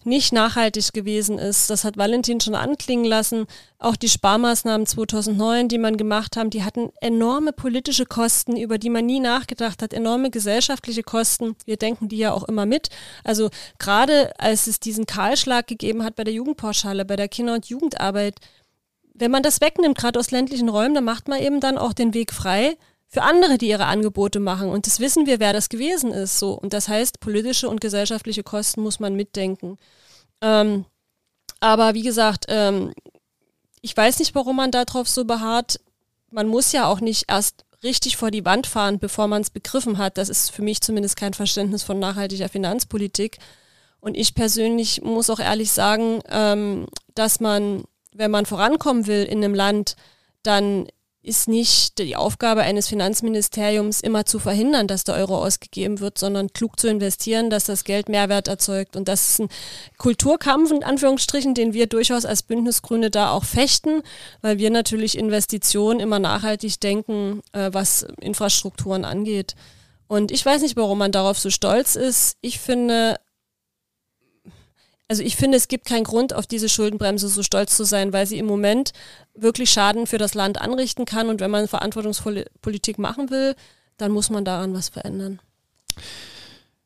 [0.04, 1.70] nicht nachhaltig gewesen ist.
[1.70, 3.48] Das hat Valentin schon anklingen lassen.
[3.78, 8.90] Auch die Sparmaßnahmen 2009, die man gemacht haben, die hatten enorme politische Kosten, über die
[8.90, 11.56] man nie nachgedacht hat, enorme gesellschaftliche Kosten.
[11.66, 12.90] Wir denken die ja auch immer mit.
[13.24, 17.68] Also gerade als es diesen Kahlschlag gegeben hat bei der Jugendpauschale, bei der Kinder- und
[17.68, 18.36] Jugendarbeit,
[19.14, 22.14] wenn man das wegnimmt, gerade aus ländlichen Räumen, dann macht man eben dann auch den
[22.14, 22.78] Weg frei
[23.12, 24.70] für andere, die ihre Angebote machen.
[24.70, 26.38] Und das wissen wir, wer das gewesen ist.
[26.38, 26.54] So.
[26.54, 29.78] Und das heißt, politische und gesellschaftliche Kosten muss man mitdenken.
[30.42, 30.86] Ähm,
[31.60, 32.94] aber wie gesagt, ähm,
[33.82, 35.80] ich weiß nicht, warum man darauf so beharrt.
[36.30, 39.98] Man muss ja auch nicht erst richtig vor die Wand fahren, bevor man es begriffen
[39.98, 40.20] hat.
[40.20, 43.40] Das ist für mich zumindest kein Verständnis von nachhaltiger Finanzpolitik.
[44.00, 49.44] Und ich persönlich muss auch ehrlich sagen, ähm, dass man, wenn man vorankommen will in
[49.44, 49.96] einem Land,
[50.44, 50.88] dann
[51.22, 56.54] ist nicht die Aufgabe eines Finanzministeriums immer zu verhindern, dass der Euro ausgegeben wird, sondern
[56.54, 58.96] klug zu investieren, dass das Geld Mehrwert erzeugt.
[58.96, 59.50] Und das ist ein
[59.98, 64.02] Kulturkampf, in Anführungsstrichen, den wir durchaus als Bündnisgrüne da auch fechten,
[64.42, 69.56] weil wir natürlich Investitionen immer nachhaltig denken, äh, was Infrastrukturen angeht.
[70.08, 72.38] Und ich weiß nicht, warum man darauf so stolz ist.
[72.42, 73.18] Ich finde,
[75.10, 78.28] also ich finde, es gibt keinen Grund, auf diese Schuldenbremse so stolz zu sein, weil
[78.28, 78.94] sie im Moment
[79.34, 81.30] wirklich Schaden für das Land anrichten kann.
[81.30, 83.56] Und wenn man verantwortungsvolle Politik machen will,
[83.98, 85.40] dann muss man daran was verändern.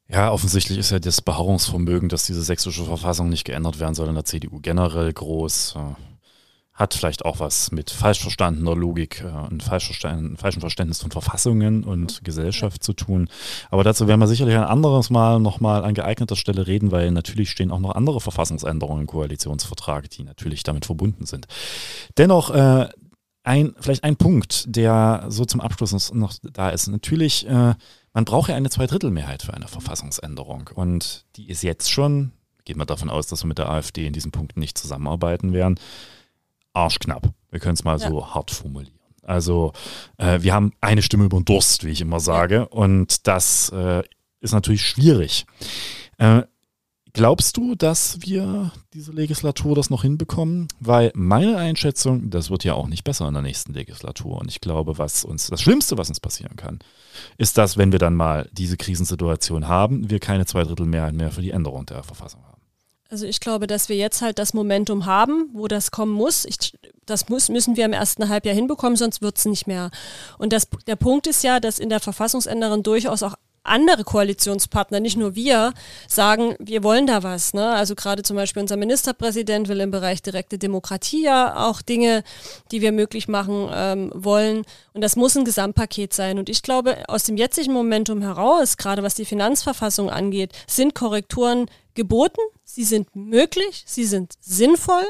[0.07, 4.15] Ja, offensichtlich ist ja das Beharrungsvermögen, dass diese sächsische Verfassung nicht geändert werden soll in
[4.15, 5.75] der CDU generell groß.
[6.73, 11.11] Hat vielleicht auch was mit falsch verstandener Logik äh, und falsch verstanden, falschem Verständnis von
[11.11, 13.29] Verfassungen und Gesellschaft zu tun.
[13.69, 17.51] Aber dazu werden wir sicherlich ein anderes Mal nochmal an geeigneter Stelle reden, weil natürlich
[17.51, 21.47] stehen auch noch andere Verfassungsänderungen im Koalitionsvertrag, die natürlich damit verbunden sind.
[22.17, 22.89] Dennoch, äh,
[23.43, 26.87] ein, vielleicht ein Punkt, der so zum Abschluss noch da ist.
[26.87, 27.75] Natürlich, äh,
[28.13, 30.69] man braucht ja eine Zweidrittelmehrheit für eine Verfassungsänderung.
[30.73, 32.31] Und die ist jetzt schon,
[32.65, 35.77] gehen wir davon aus, dass wir mit der AfD in diesen Punkten nicht zusammenarbeiten werden,
[36.73, 37.31] arschknapp.
[37.51, 38.09] Wir können es mal ja.
[38.09, 38.99] so hart formulieren.
[39.21, 39.73] Also
[40.17, 42.67] äh, wir haben eine Stimme über den Durst, wie ich immer sage.
[42.67, 44.03] Und das äh,
[44.41, 45.45] ist natürlich schwierig.
[46.17, 46.43] Äh,
[47.13, 50.67] glaubst du, dass wir diese Legislatur das noch hinbekommen?
[50.79, 54.39] Weil meine Einschätzung, das wird ja auch nicht besser in der nächsten Legislatur.
[54.39, 56.79] Und ich glaube, was uns, das Schlimmste, was uns passieren kann,
[57.37, 61.51] ist, dass, wenn wir dann mal diese Krisensituation haben, wir keine Zweidrittelmehrheit mehr für die
[61.51, 62.52] Änderung der Verfassung haben.
[63.13, 66.45] Also ich glaube, dass wir jetzt halt das Momentum haben, wo das kommen muss.
[66.45, 66.73] Ich,
[67.05, 69.91] das muss, müssen wir im ersten Halbjahr hinbekommen, sonst wird es nicht mehr.
[70.39, 75.15] Und das, der Punkt ist ja, dass in der Verfassungsänderung durchaus auch andere Koalitionspartner, nicht
[75.15, 75.73] nur wir,
[76.07, 77.53] sagen, wir wollen da was.
[77.53, 77.69] Ne?
[77.69, 82.23] Also gerade zum Beispiel unser Ministerpräsident will im Bereich direkte Demokratie ja auch Dinge,
[82.71, 84.63] die wir möglich machen ähm, wollen.
[84.93, 86.39] Und das muss ein Gesamtpaket sein.
[86.39, 91.67] Und ich glaube, aus dem jetzigen Momentum heraus, gerade was die Finanzverfassung angeht, sind Korrekturen
[91.95, 95.05] geboten, sie sind möglich, sie sind sinnvoll.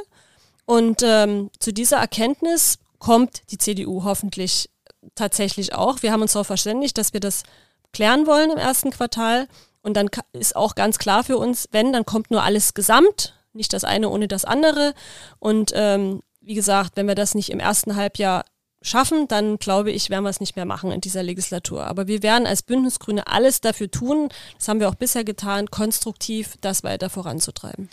[0.66, 4.70] Und ähm, zu dieser Erkenntnis kommt die CDU hoffentlich
[5.16, 6.02] tatsächlich auch.
[6.02, 7.44] Wir haben uns darauf verständigt, dass wir das
[7.92, 9.48] klären wollen im ersten Quartal.
[9.82, 13.74] Und dann ist auch ganz klar für uns, wenn, dann kommt nur alles gesamt, nicht
[13.74, 14.94] das eine ohne das andere.
[15.40, 18.46] Und ähm, wie gesagt, wenn wir das nicht im ersten Halbjahr
[18.84, 21.88] schaffen, dann glaube ich, werden wir es nicht mehr machen in dieser Legislatur.
[21.88, 26.56] Aber wir werden als Bündnisgrüne alles dafür tun, das haben wir auch bisher getan, konstruktiv
[26.62, 27.90] das weiter voranzutreiben.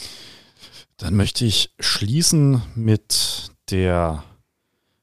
[0.98, 4.22] Dann möchte ich schließen mit der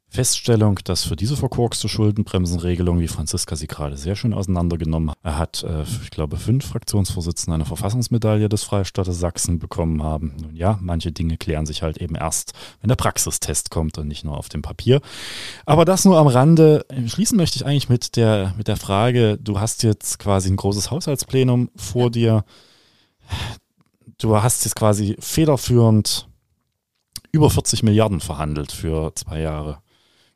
[0.09, 5.83] Feststellung, dass für diese verkorkste Schuldenbremsenregelung, wie Franziska sie gerade sehr schön auseinandergenommen hat, äh,
[6.01, 10.33] ich glaube, fünf Fraktionsvorsitzende eine Verfassungsmedaille des Freistaates Sachsen bekommen haben.
[10.41, 14.23] Nun ja, manche Dinge klären sich halt eben erst, wenn der Praxistest kommt und nicht
[14.23, 15.01] nur auf dem Papier.
[15.65, 16.85] Aber das nur am Rande.
[17.07, 20.89] Schließen möchte ich eigentlich mit der, mit der Frage, du hast jetzt quasi ein großes
[20.89, 22.45] Haushaltsplenum vor dir.
[24.17, 26.27] Du hast jetzt quasi federführend
[27.33, 29.79] über 40 Milliarden verhandelt für zwei Jahre.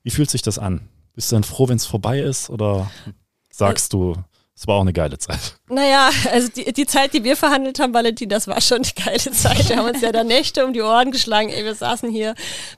[0.04, 0.90] Wie fühlt sich das an?
[1.14, 2.90] Bist du dann froh, wenn es vorbei ist oder
[3.52, 4.16] sagst du,
[4.62, 5.56] es war auch eine geile Zeit.
[5.70, 9.32] Naja, also die, die Zeit, die wir verhandelt haben, Valentin, das war schon eine geile
[9.32, 9.68] Zeit.
[9.68, 11.50] Wir haben uns ja da Nächte um die Ohren geschlagen.
[11.50, 12.36] Ey, wir saßen hier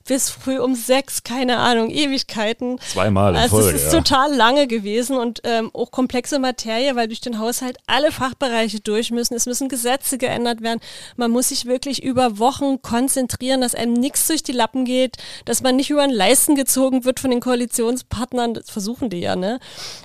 [0.07, 2.79] bis früh um sechs, keine Ahnung, Ewigkeiten.
[2.79, 3.75] Zweimal in also Folge.
[3.75, 3.99] Es ist ja.
[3.99, 9.11] total lange gewesen und ähm, auch komplexe Materie, weil durch den Haushalt alle Fachbereiche durch
[9.11, 9.33] müssen.
[9.33, 10.79] Es müssen Gesetze geändert werden.
[11.17, 15.61] Man muss sich wirklich über Wochen konzentrieren, dass einem nichts durch die Lappen geht, dass
[15.61, 18.53] man nicht über den Leisten gezogen wird von den Koalitionspartnern.
[18.53, 19.59] Das versuchen die ja, ne?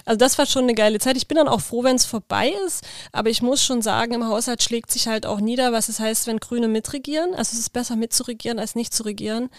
[0.05, 1.17] Also das war schon eine geile Zeit.
[1.17, 2.85] Ich bin dann auch froh, wenn es vorbei ist.
[3.13, 6.27] Aber ich muss schon sagen, im Haushalt schlägt sich halt auch nieder, was es heißt,
[6.27, 7.35] wenn Grüne mitregieren.
[7.35, 9.51] Also es ist besser mitzuregieren als nicht zu regieren.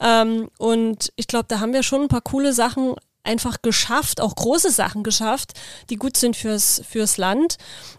[0.00, 4.34] Ähm, und ich glaube, da haben wir schon ein paar coole Sachen einfach geschafft, auch
[4.34, 5.52] große Sachen geschafft,
[5.90, 7.56] die gut sind fürs, fürs Land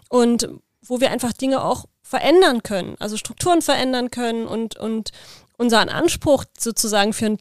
[0.08, 0.48] und
[0.84, 5.10] wo wir einfach Dinge auch verändern können, also Strukturen verändern können und, und
[5.58, 7.38] unseren Anspruch sozusagen für ein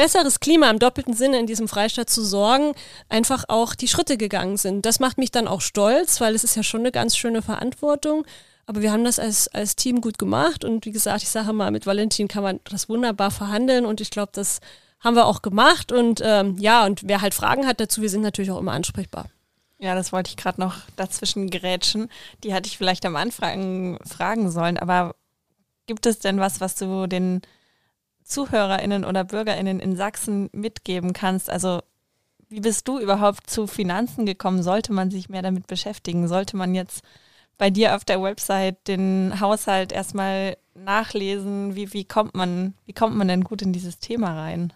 [0.00, 2.72] besseres Klima im doppelten Sinne in diesem Freistaat zu sorgen,
[3.10, 4.86] einfach auch die Schritte gegangen sind.
[4.86, 8.24] Das macht mich dann auch stolz, weil es ist ja schon eine ganz schöne Verantwortung.
[8.64, 11.70] Aber wir haben das als, als Team gut gemacht und wie gesagt, ich sage mal,
[11.70, 14.60] mit Valentin kann man das wunderbar verhandeln und ich glaube, das
[15.00, 18.22] haben wir auch gemacht und ähm, ja, und wer halt Fragen hat dazu, wir sind
[18.22, 19.26] natürlich auch immer ansprechbar.
[19.78, 22.08] Ja, das wollte ich gerade noch dazwischen gerätschen.
[22.42, 25.14] Die hatte ich vielleicht am Anfang fragen sollen, aber
[25.86, 27.42] gibt es denn was, was du den
[28.30, 31.50] ZuhörerInnen oder BürgerInnen in Sachsen mitgeben kannst?
[31.50, 31.80] Also,
[32.48, 34.62] wie bist du überhaupt zu Finanzen gekommen?
[34.62, 36.26] Sollte man sich mehr damit beschäftigen?
[36.28, 37.02] Sollte man jetzt
[37.58, 41.76] bei dir auf der Website den Haushalt erstmal nachlesen?
[41.76, 44.72] Wie, wie, kommt, man, wie kommt man denn gut in dieses Thema rein?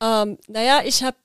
[0.00, 1.16] Ähm, naja, ich habe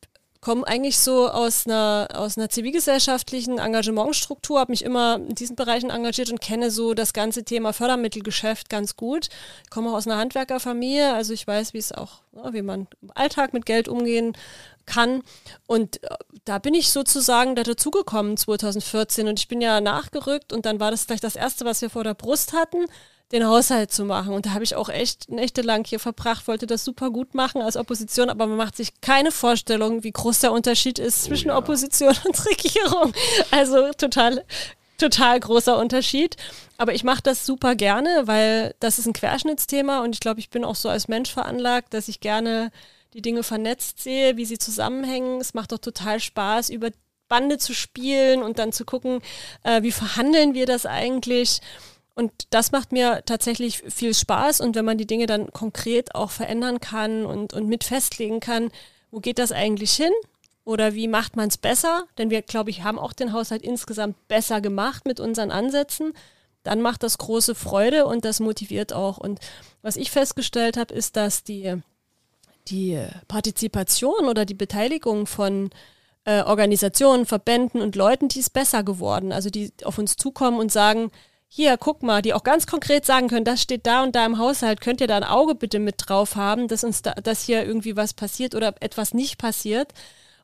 [0.47, 5.89] komme eigentlich so aus einer, aus einer zivilgesellschaftlichen Engagementstruktur, habe mich immer in diesen Bereichen
[5.89, 9.27] engagiert und kenne so das ganze Thema Fördermittelgeschäft ganz gut.
[9.65, 12.87] Ich komme auch aus einer Handwerkerfamilie, also ich weiß, wie es auch, ne, wie man
[13.01, 14.37] im Alltag mit Geld umgehen
[14.85, 15.21] kann.
[15.65, 20.65] Und äh, da bin ich sozusagen da dazugekommen 2014 und ich bin ja nachgerückt und
[20.65, 22.85] dann war das gleich das Erste, was wir vor der Brust hatten
[23.31, 24.33] den Haushalt zu machen.
[24.33, 27.75] Und da habe ich auch echt nächtelang hier verbracht, wollte das super gut machen als
[27.75, 31.57] Opposition, aber man macht sich keine Vorstellung, wie groß der Unterschied ist oh zwischen ja.
[31.57, 33.13] Opposition und Regierung.
[33.51, 34.43] Also total
[34.97, 36.35] total großer Unterschied.
[36.77, 40.49] Aber ich mache das super gerne, weil das ist ein Querschnittsthema und ich glaube, ich
[40.49, 42.71] bin auch so als Mensch veranlagt, dass ich gerne
[43.13, 45.39] die Dinge vernetzt sehe, wie sie zusammenhängen.
[45.39, 46.89] Es macht doch total Spaß, über
[47.29, 49.21] Bande zu spielen und dann zu gucken,
[49.63, 51.61] äh, wie verhandeln wir das eigentlich.
[52.17, 54.59] Und das macht mir tatsächlich viel Spaß.
[54.61, 58.71] Und wenn man die Dinge dann konkret auch verändern kann und, und mit festlegen kann,
[59.11, 60.11] wo geht das eigentlich hin?
[60.65, 62.05] Oder wie macht man es besser?
[62.17, 66.13] Denn wir, glaube ich, haben auch den Haushalt insgesamt besser gemacht mit unseren Ansätzen.
[66.63, 69.19] Dann macht das große Freude und das motiviert auch.
[69.19, 69.39] Und
[69.83, 71.75] was ich festgestellt habe, ist, dass die,
[72.67, 75.69] die Partizipation oder die Beteiligung von
[76.25, 79.31] äh, Organisationen, Verbänden und Leuten, die ist besser geworden.
[79.31, 81.11] Also die auf uns zukommen und sagen,
[81.47, 84.37] hier, guck mal, die auch ganz konkret sagen können, das steht da und da im
[84.37, 87.65] Haushalt, könnt ihr da ein Auge bitte mit drauf haben, dass uns da, dass hier
[87.65, 89.93] irgendwie was passiert oder etwas nicht passiert.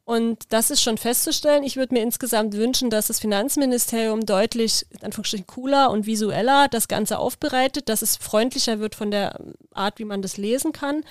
[0.06, 1.64] Und das ist schon festzustellen.
[1.64, 6.90] Ich würde mir insgesamt wünschen, dass das Finanzministerium deutlich, in Anführungsstrichen, cooler und visueller das
[6.90, 9.40] Ganze aufbereitet, dass es freundlicher wird von der
[9.74, 11.04] Art, wie man das lesen kann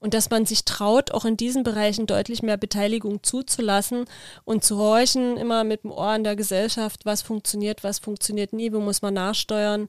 [0.00, 4.06] und dass man sich traut, auch in diesen Bereichen deutlich mehr Beteiligung zuzulassen
[4.44, 8.72] und zu horchen, immer mit dem Ohr in der Gesellschaft, was funktioniert, was funktioniert nie,
[8.72, 9.88] wo muss man nachsteuern.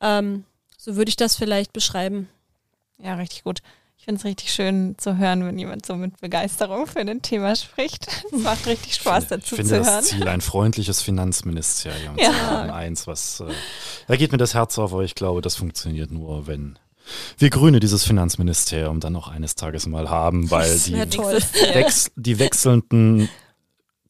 [0.00, 0.44] Ähm,
[0.76, 2.28] so würde ich das vielleicht beschreiben.
[2.98, 3.60] Ja, richtig gut.
[3.98, 7.54] Ich finde es richtig schön zu hören, wenn jemand so mit Begeisterung für ein Thema
[7.54, 8.06] spricht.
[8.32, 9.84] Es macht richtig Spaß dazu ich finde zu hören.
[9.84, 12.16] das Ziel ein freundliches Finanzministerium.
[12.18, 12.72] Ja.
[12.72, 13.52] Eins, was, äh,
[14.06, 16.78] da geht mir das Herz auf, aber ich glaube, das funktioniert nur, wenn
[17.38, 21.74] wir Grüne dieses Finanzministerium dann auch eines Tages mal haben, weil die, wird existieren.
[21.74, 23.28] wechs die wechselnden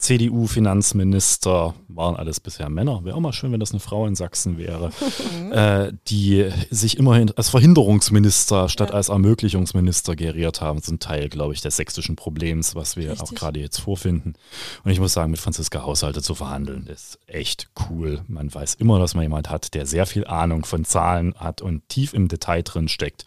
[0.00, 3.04] CDU-Finanzminister waren alles bisher Männer.
[3.04, 4.90] Wäre auch mal schön, wenn das eine Frau in Sachsen wäre,
[5.52, 8.94] äh, die sich immerhin als Verhinderungsminister statt Ja.
[8.96, 10.78] als Ermöglichungsminister geriert haben.
[10.78, 13.38] Das ist ein Teil, glaube ich, des sächsischen Problems, was wir auch Richtig.
[13.38, 14.34] gerade jetzt vorfinden.
[14.84, 18.22] Und ich muss sagen, mit Franziska Haushalte zu verhandeln, ist echt cool.
[18.26, 21.88] Man weiß immer, dass man jemand hat, der sehr viel Ahnung von Zahlen hat und
[21.88, 23.26] tief im Detail drin steckt.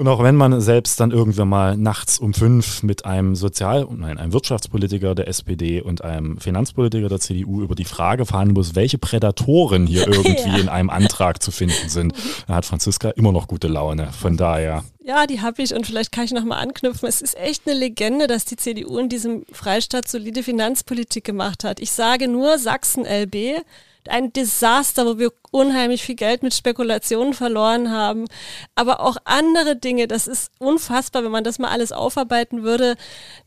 [0.00, 4.16] Und auch wenn man selbst dann irgendwann mal nachts um fünf mit einem Sozial-, nein,
[4.16, 8.96] einem Wirtschaftspolitiker der SPD und einem Finanzpolitiker der CDU über die Frage verhandeln muss, welche
[8.96, 10.56] Prädatoren hier irgendwie Ja.
[10.56, 12.14] in einem Antrag zu finden sind,
[12.46, 14.08] dann hat Franziska immer noch gute Laune.
[14.10, 17.06] Von daher, Ja, die habe ich und vielleicht kann ich nochmal anknüpfen.
[17.06, 21.78] Es ist echt eine Legende, dass die CDU in diesem Freistaat solide Finanzpolitik gemacht hat.
[21.78, 23.60] Ich sage nur Sachsen LB,
[24.08, 28.26] ein Desaster, wo wir unheimlich viel Geld mit Spekulationen verloren haben.
[28.74, 32.96] Aber auch andere Dinge, das ist unfassbar, wenn man das mal alles aufarbeiten würde,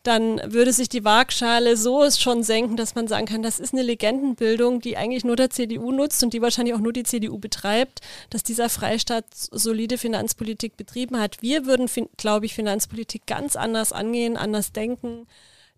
[0.03, 3.83] dann würde sich die Waagschale so schon senken, dass man sagen kann, das ist eine
[3.83, 8.01] Legendenbildung, die eigentlich nur der CDU nutzt und die wahrscheinlich auch nur die CDU betreibt,
[8.29, 11.41] dass dieser Freistaat solide Finanzpolitik betrieben hat.
[11.41, 15.27] Wir würden, glaube ich, Finanzpolitik ganz anders angehen, anders denken.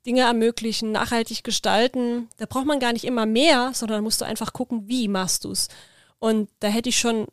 [0.05, 2.29] Dinge ermöglichen, nachhaltig gestalten.
[2.37, 5.51] Da braucht man gar nicht immer mehr, sondern musst du einfach gucken, wie machst du
[5.51, 5.67] es.
[6.19, 7.27] Und da hätte ich schon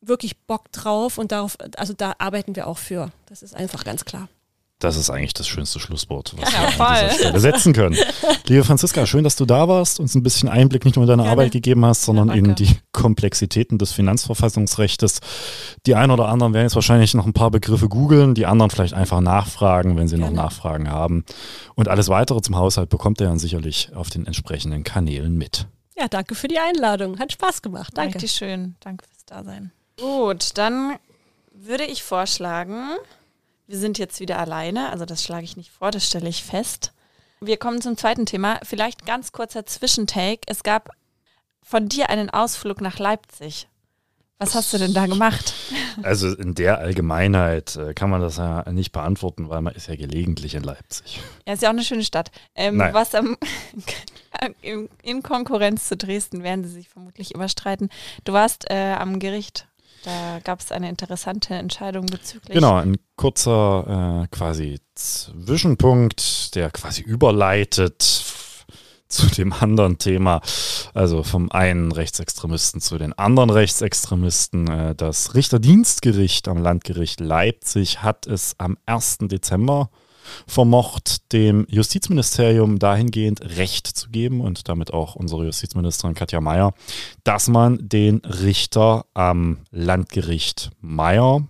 [0.00, 3.12] wirklich Bock drauf und darauf, also da arbeiten wir auch für.
[3.26, 4.28] Das ist einfach ganz klar.
[4.80, 6.86] Das ist eigentlich das schönste Schlusswort, was Ja, wir voll.
[6.86, 7.96] an dieser Stelle setzen können.
[8.48, 11.22] Liebe Franziska, schön, dass du da warst, uns ein bisschen Einblick nicht nur in deine
[11.22, 11.30] Gerne.
[11.32, 15.20] Arbeit gegeben hast, sondern Ja, in die Komplexitäten des Finanzverfassungsrechtes.
[15.86, 18.94] Die einen oder anderen werden jetzt wahrscheinlich noch ein paar Begriffe googeln, die anderen vielleicht
[18.94, 20.36] einfach nachfragen, wenn sie noch Gerne.
[20.42, 21.24] Nachfragen haben.
[21.74, 25.66] Und alles weitere zum Haushalt bekommt ihr dann sicherlich auf den entsprechenden Kanälen mit.
[25.96, 27.18] Ja, danke für die Einladung.
[27.18, 27.92] Hat Spaß gemacht.
[27.94, 28.14] Danke.
[28.14, 28.76] Richtig schön.
[28.80, 29.70] Danke fürs Dasein.
[29.98, 30.96] Gut, dann
[31.52, 32.96] würde ich vorschlagen,
[33.70, 34.90] wir sind jetzt wieder alleine.
[34.90, 36.92] Also das schlage ich nicht vor, das stelle ich fest.
[37.40, 38.58] Wir kommen zum zweiten Thema.
[38.64, 40.40] Vielleicht ganz kurzer Zwischentake.
[40.46, 40.90] Es gab
[41.62, 43.68] von dir einen Ausflug nach Leipzig.
[44.38, 45.54] Was hast du denn da gemacht?
[46.02, 49.96] Also in der Allgemeinheit äh, kann man das ja nicht beantworten, weil man ist ja
[49.96, 51.20] gelegentlich in Leipzig.
[51.46, 52.30] Ja, ist ja auch eine schöne Stadt.
[52.54, 52.94] Ähm, Nein.
[52.94, 53.36] was am,
[54.62, 57.90] in, in Konkurrenz zu Dresden werden sie sich vermutlich überstreiten.
[58.24, 59.66] Du warst äh, am Gericht.
[60.04, 62.54] Da gab es eine interessante Entscheidung bezüglich.
[62.54, 68.24] Genau, ein kurzer äh, quasi Zwischenpunkt, der quasi überleitet
[69.08, 70.40] zu dem anderen Thema,
[70.94, 74.68] also vom einen Rechtsextremisten zu den anderen Rechtsextremisten.
[74.68, 79.18] Äh, das Richterdienstgericht am Landgericht Leipzig hat es am 1.
[79.22, 79.90] Dezember
[80.46, 86.72] vermocht, dem Justizministerium dahingehend Recht zu geben und damit auch unsere Justizministerin Katja Mayer,
[87.24, 91.46] dass man den Richter am Landgericht Mayer,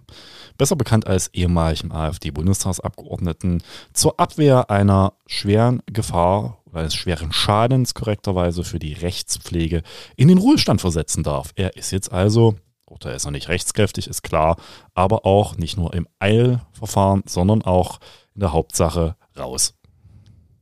[0.58, 3.62] besser bekannt als ehemaligem AfD-Bundestagsabgeordneten,
[3.92, 9.82] zur Abwehr einer schweren Gefahr oder eines schweren Schadens korrekterweise für die Rechtspflege
[10.16, 11.52] in den Ruhestand versetzen darf.
[11.56, 12.56] Er ist jetzt also
[12.90, 14.56] Urteil ist noch nicht rechtskräftig, ist klar,
[14.94, 18.00] aber auch nicht nur im Eilverfahren, sondern auch
[18.40, 19.74] in der Hauptsache raus.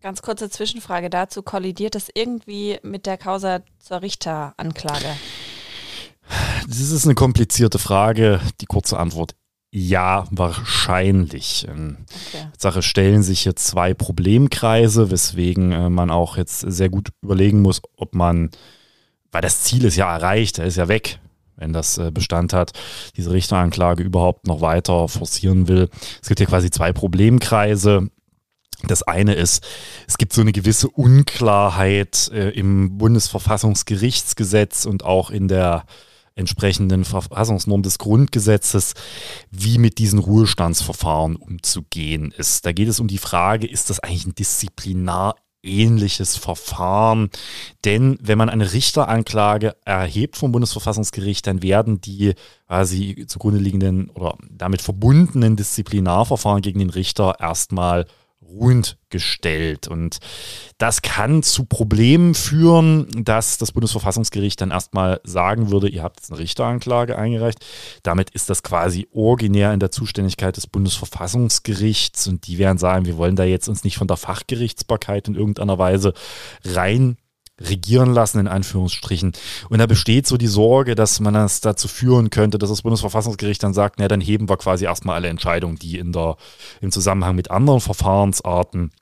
[0.01, 1.43] Ganz kurze Zwischenfrage dazu.
[1.43, 5.17] Kollidiert das irgendwie mit der Causa zur Richteranklage?
[6.67, 8.41] Das ist eine komplizierte Frage.
[8.61, 9.37] Die kurze Antwort
[9.70, 11.68] ja, wahrscheinlich.
[11.68, 11.99] Ähm,
[12.29, 12.49] okay.
[12.59, 17.81] Sache stellen sich hier zwei Problemkreise, weswegen äh, man auch jetzt sehr gut überlegen muss,
[17.97, 18.51] ob man,
[19.31, 21.20] weil das Ziel ist ja erreicht, er ist ja weg,
[21.59, 22.72] wenn das äh, Bestand hat,
[23.16, 25.88] diese Richteranklage überhaupt noch weiter forcieren will.
[26.22, 28.09] Es gibt hier quasi zwei Problemkreise.
[28.86, 29.66] Das eine ist,
[30.06, 35.84] es gibt so eine gewisse Unklarheit äh, im Bundesverfassungsgerichtsgesetz und auch in der
[36.36, 38.94] entsprechenden Verfassungsnorm des Grundgesetzes,
[39.50, 42.64] wie mit diesen Ruhestandsverfahren umzugehen ist.
[42.64, 47.30] Da geht es um die Frage, ist das eigentlich ein Disziplinar ähnliches Verfahren.
[47.84, 52.34] Denn wenn man eine Richteranklage erhebt vom Bundesverfassungsgericht, dann werden die
[52.66, 58.06] quasi zugrunde liegenden oder damit verbundenen Disziplinarverfahren gegen den Richter erstmal
[58.49, 59.88] ruhend gestellt.
[59.88, 60.18] Und
[60.78, 66.30] das kann zu Problemen führen, dass das Bundesverfassungsgericht dann erstmal sagen würde, ihr habt jetzt
[66.30, 67.64] eine Richteranklage eingereicht.
[68.03, 73.16] Damit ist das quasi originär in der Zuständigkeit des Bundesverfassungsgerichts und die werden sagen, wir
[73.16, 76.12] wollen da jetzt uns nicht von der Fachgerichtsbarkeit in irgendeiner Weise
[76.64, 77.16] rein
[77.61, 79.32] regieren lassen, in Anführungsstrichen.
[79.68, 83.62] Und da besteht so die Sorge, dass man das dazu führen könnte, dass das Bundesverfassungsgericht
[83.62, 86.36] dann sagt, na, dann heben wir quasi erstmal alle Entscheidungen, die in der,
[86.80, 88.92] im Zusammenhang mit anderen Verfahrensarten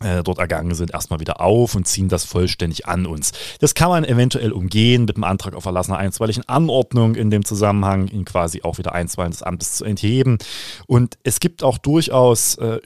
[0.00, 3.32] äh, dort ergangen sind, erstmal wieder auf und ziehen das vollständig an uns.
[3.60, 7.44] Das kann man eventuell umgehen mit dem Antrag auf Erlass einer einstweiligen Anordnung in dem
[7.44, 10.38] Zusammenhang, ihn quasi auch wieder einstweilen des Amtes zu entheben.
[10.86, 12.80] Und es gibt auch durchaus äh,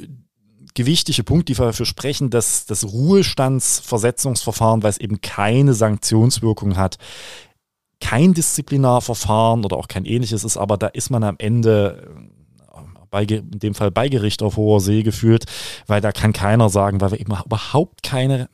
[0.74, 6.98] gewichtige Punkt, die dafür sprechen, dass das Ruhestandsversetzungsverfahren, weil es eben keine Sanktionswirkung hat,
[8.00, 12.08] kein Disziplinarverfahren oder auch kein ähnliches ist, aber da ist man am Ende
[12.72, 15.44] äh, bei, in dem Fall bei Gericht auf hoher See geführt,
[15.86, 18.48] weil da kann keiner sagen, weil wir eben überhaupt keine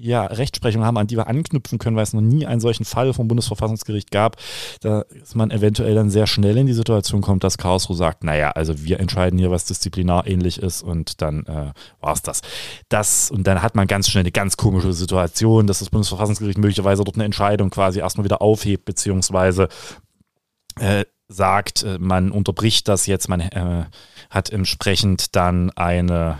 [0.00, 3.12] ja, Rechtsprechung haben, an die wir anknüpfen können, weil es noch nie einen solchen Fall
[3.12, 4.36] vom Bundesverfassungsgericht gab,
[4.80, 8.84] dass man eventuell dann sehr schnell in die Situation kommt, dass Karlsruhe sagt, naja, also
[8.84, 12.42] wir entscheiden hier, was disziplinarähnlich ist und dann äh, war es das.
[12.88, 13.30] das.
[13.30, 17.16] Und dann hat man ganz schnell eine ganz komische Situation, dass das Bundesverfassungsgericht möglicherweise dort
[17.16, 19.68] eine Entscheidung quasi erstmal wieder aufhebt, beziehungsweise
[20.78, 23.84] äh, sagt, äh, man unterbricht das jetzt, man äh,
[24.30, 26.38] hat entsprechend dann eine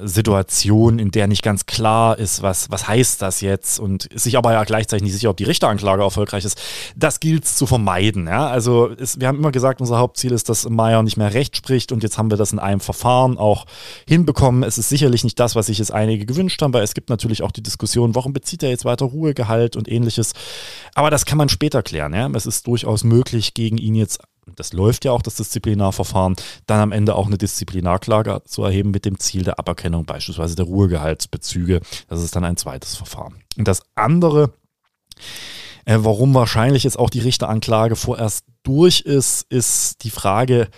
[0.00, 4.38] Situation, in der nicht ganz klar ist, was, was heißt das jetzt und ist sich
[4.38, 6.60] aber ja gleichzeitig nicht sicher, ob die Richteranklage erfolgreich ist.
[6.96, 8.26] Das gilt es zu vermeiden.
[8.26, 8.48] Ja?
[8.48, 11.90] Also ist, wir haben immer gesagt, unser Hauptziel ist, dass Meyer nicht mehr Recht spricht
[11.92, 13.66] und jetzt haben wir das in einem Verfahren auch
[14.06, 14.62] hinbekommen.
[14.62, 17.42] Es ist sicherlich nicht das, was sich jetzt einige gewünscht haben, weil es gibt natürlich
[17.42, 20.32] auch die Diskussion, warum bezieht er jetzt weiter Ruhegehalt und ähnliches.
[20.94, 22.14] Aber das kann man später klären.
[22.14, 22.28] Ja?
[22.34, 24.20] Es ist durchaus möglich, gegen ihn jetzt
[24.56, 26.36] das läuft ja auch, das Disziplinarverfahren,
[26.66, 30.66] dann am Ende auch eine Disziplinarklage zu erheben mit dem Ziel der Aberkennung beispielsweise der
[30.66, 31.80] Ruhegehaltsbezüge.
[32.08, 33.42] Das ist dann ein zweites Verfahren.
[33.56, 34.52] Und das andere,
[35.84, 40.68] äh, warum wahrscheinlich jetzt auch die Richteranklage vorerst durch ist, ist die Frage,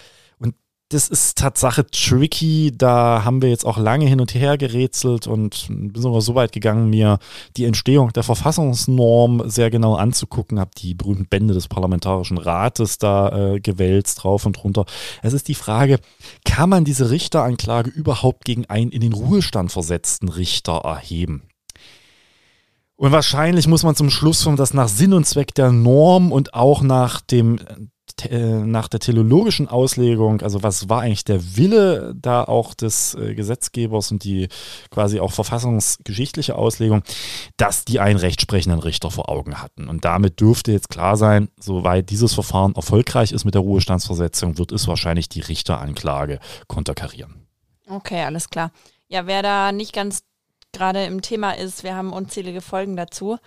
[0.91, 2.72] das ist Tatsache tricky.
[2.76, 6.51] Da haben wir jetzt auch lange hin und her gerätselt und bin sogar so weit
[6.51, 7.18] gegangen, mir
[7.57, 10.59] die Entstehung der Verfassungsnorm sehr genau anzugucken.
[10.59, 14.84] Habe die berühmten Bände des Parlamentarischen Rates da äh, gewälzt, drauf und runter.
[15.22, 16.01] Es ist die Frage,
[16.45, 21.43] kann man diese Richteranklage überhaupt gegen einen in den Ruhestand versetzten Richter erheben?
[22.97, 26.53] Und wahrscheinlich muss man zum Schluss kommen, dass nach Sinn und Zweck der Norm und
[26.53, 27.61] auch nach dem
[28.31, 34.11] nach der teleologischen Auslegung, also was war eigentlich der Wille da auch des äh, Gesetzgebers
[34.11, 34.49] und die
[34.91, 37.03] quasi auch verfassungsgeschichtliche Auslegung,
[37.57, 39.89] dass die einen rechtsprechenden Richter vor Augen hatten.
[39.89, 44.73] Und damit dürfte jetzt klar sein, soweit dieses Verfahren erfolgreich ist mit der Ruhestandsversetzung, wird
[44.73, 47.47] es wahrscheinlich die Richteranklage konterkarieren.
[47.89, 48.73] Okay, alles klar.
[49.09, 50.23] Ja, wer da nicht ganz
[50.73, 53.39] gerade im Thema ist, wir haben unzählige Folgen dazu.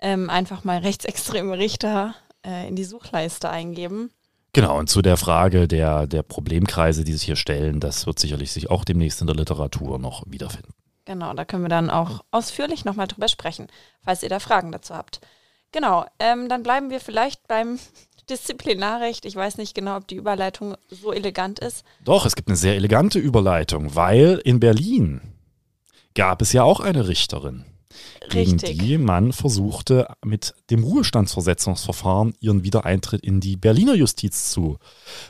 [0.00, 2.14] Ähm, einfach mal rechtsextreme Richter
[2.44, 4.10] äh, in die Suchleiste eingeben.
[4.52, 8.52] Genau, und zu der Frage der, der Problemkreise, die sich hier stellen, das wird sicherlich
[8.52, 10.72] sich auch demnächst in der Literatur noch wiederfinden.
[11.06, 13.66] Genau, da können wir dann auch ausführlich nochmal drüber sprechen,
[14.00, 15.20] falls ihr da Fragen dazu habt.
[15.72, 17.80] Genau, ähm, dann bleiben wir vielleicht beim
[18.30, 19.24] Disziplinarrecht.
[19.24, 21.84] Ich weiß nicht genau, ob die Überleitung so elegant ist.
[22.04, 25.20] Doch, es gibt eine sehr elegante Überleitung, weil in Berlin
[26.14, 27.64] gab es ja auch eine Richterin
[28.30, 28.78] gegen Richtig.
[28.78, 34.78] die man versuchte, mit dem Ruhestandsversetzungsverfahren ihren Wiedereintritt in die Berliner Justiz zu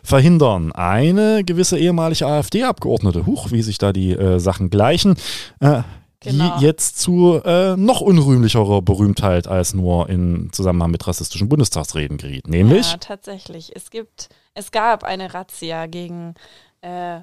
[0.02, 0.72] verhindern.
[0.72, 5.16] Eine gewisse ehemalige AfD-Abgeordnete, huch, wie sich da die äh, Sachen gleichen,
[5.60, 5.82] äh,
[6.24, 6.58] Genau.
[6.58, 12.48] die jetzt zu äh, noch unrühmlicherer Berühmtheit als nur in Zusammenhang mit rassistischen Bundestagsreden geriet.
[12.48, 12.92] Nämlich?
[12.92, 13.76] Ja, tatsächlich.
[13.76, 16.34] Es gibt, es gab eine Razzia gegen
[16.80, 17.20] äh,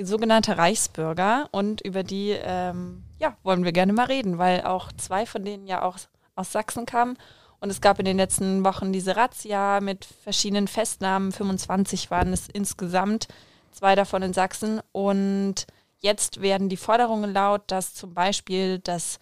[0.00, 5.26] sogenannte Reichsbürger und über die ähm, ja, wollen wir gerne mal reden, weil auch zwei
[5.26, 5.98] von denen ja auch
[6.34, 7.16] aus Sachsen kamen
[7.60, 12.48] und es gab in den letzten Wochen diese Razzia mit verschiedenen Festnahmen, 25 waren es
[12.48, 13.28] insgesamt,
[13.72, 15.66] zwei davon in Sachsen und
[15.98, 19.18] jetzt werden die Forderungen laut, dass zum Beispiel das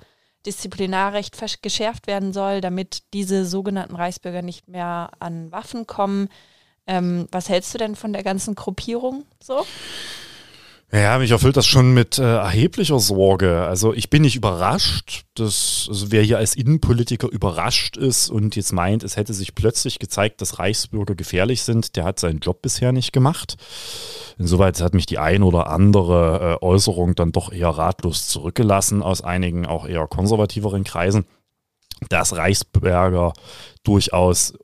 [0.47, 6.29] Disziplinarrecht geschärft werden soll, damit diese sogenannten Reichsbürger nicht mehr an Waffen kommen.
[6.87, 9.65] Ähm, was hältst du denn von der ganzen Gruppierung so?
[10.93, 13.63] Ja, mich erfüllt das schon mit äh, erheblicher Sorge.
[13.63, 18.73] Also ich bin nicht überrascht, dass also wer hier als Innenpolitiker überrascht ist und jetzt
[18.73, 22.93] meint, es hätte sich plötzlich gezeigt, dass Reichsbürger gefährlich sind, der hat seinen Job bisher
[22.93, 23.57] nicht gemacht.
[24.39, 29.21] Insoweit hat mich die ein oder andere äh, Äußerung dann doch eher ratlos zurückgelassen aus
[29.21, 31.25] einigen auch eher konservativeren Kreisen
[32.09, 33.33] dass Reichsbürger
[33.83, 34.55] durchaus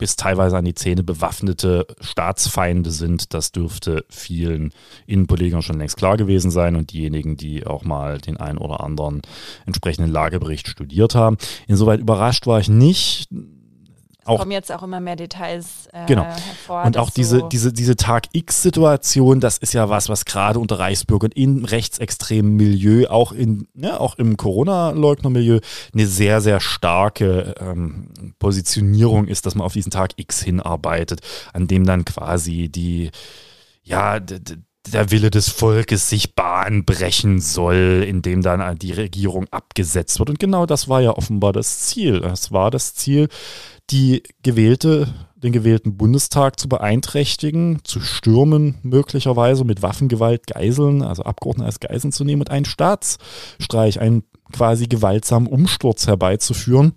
[0.00, 3.34] bis teilweise an die Zähne bewaffnete Staatsfeinde sind.
[3.34, 4.72] Das dürfte vielen
[5.06, 9.20] Innenpolitikern schon längst klar gewesen sein und diejenigen, die auch mal den einen oder anderen
[9.66, 11.36] entsprechenden Lagebericht studiert haben.
[11.68, 13.28] Insoweit überrascht war ich nicht
[14.24, 16.24] auch, kommen jetzt auch immer mehr Details äh, genau.
[16.24, 16.84] hervor.
[16.84, 20.78] Und auch diese, so diese, diese Tag X-Situation, das ist ja was, was gerade unter
[20.78, 25.60] Reichsbürgern im rechtsextremen Milieu, auch, in, ja, auch im Corona-Leugner-Milieu,
[25.92, 28.08] eine sehr, sehr starke ähm,
[28.38, 31.20] Positionierung ist, dass man auf diesen Tag X hinarbeitet,
[31.52, 33.10] an dem dann quasi die,
[33.82, 34.20] ja,
[34.88, 40.30] der Wille des Volkes sich Bahn brechen soll, indem dann die Regierung abgesetzt wird.
[40.30, 42.24] Und genau das war ja offenbar das Ziel.
[42.24, 43.28] Es war das Ziel,
[43.90, 51.66] die gewählte, den gewählten Bundestag zu beeinträchtigen, zu stürmen, möglicherweise mit Waffengewalt Geiseln, also Abgeordnete
[51.66, 56.92] als Geiseln zu nehmen und einen Staatsstreich, einen quasi gewaltsamen Umsturz herbeizuführen.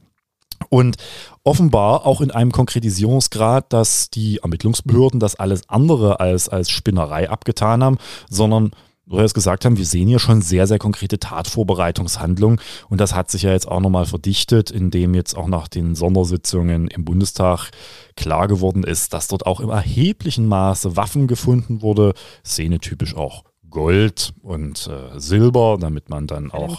[0.70, 0.96] Und
[1.44, 7.84] offenbar auch in einem Konkretisierungsgrad, dass die Ermittlungsbehörden das alles andere als, als Spinnerei abgetan
[7.84, 7.98] haben,
[8.30, 8.72] sondern
[9.14, 12.60] wo wir es gesagt haben, wir sehen hier schon sehr, sehr konkrete Tatvorbereitungshandlungen.
[12.90, 16.88] Und das hat sich ja jetzt auch nochmal verdichtet, indem jetzt auch nach den Sondersitzungen
[16.88, 17.70] im Bundestag
[18.16, 24.34] klar geworden ist, dass dort auch im erheblichen Maße Waffen gefunden wurde, szenetypisch auch Gold
[24.42, 26.78] und äh, Silber, damit man dann Für auch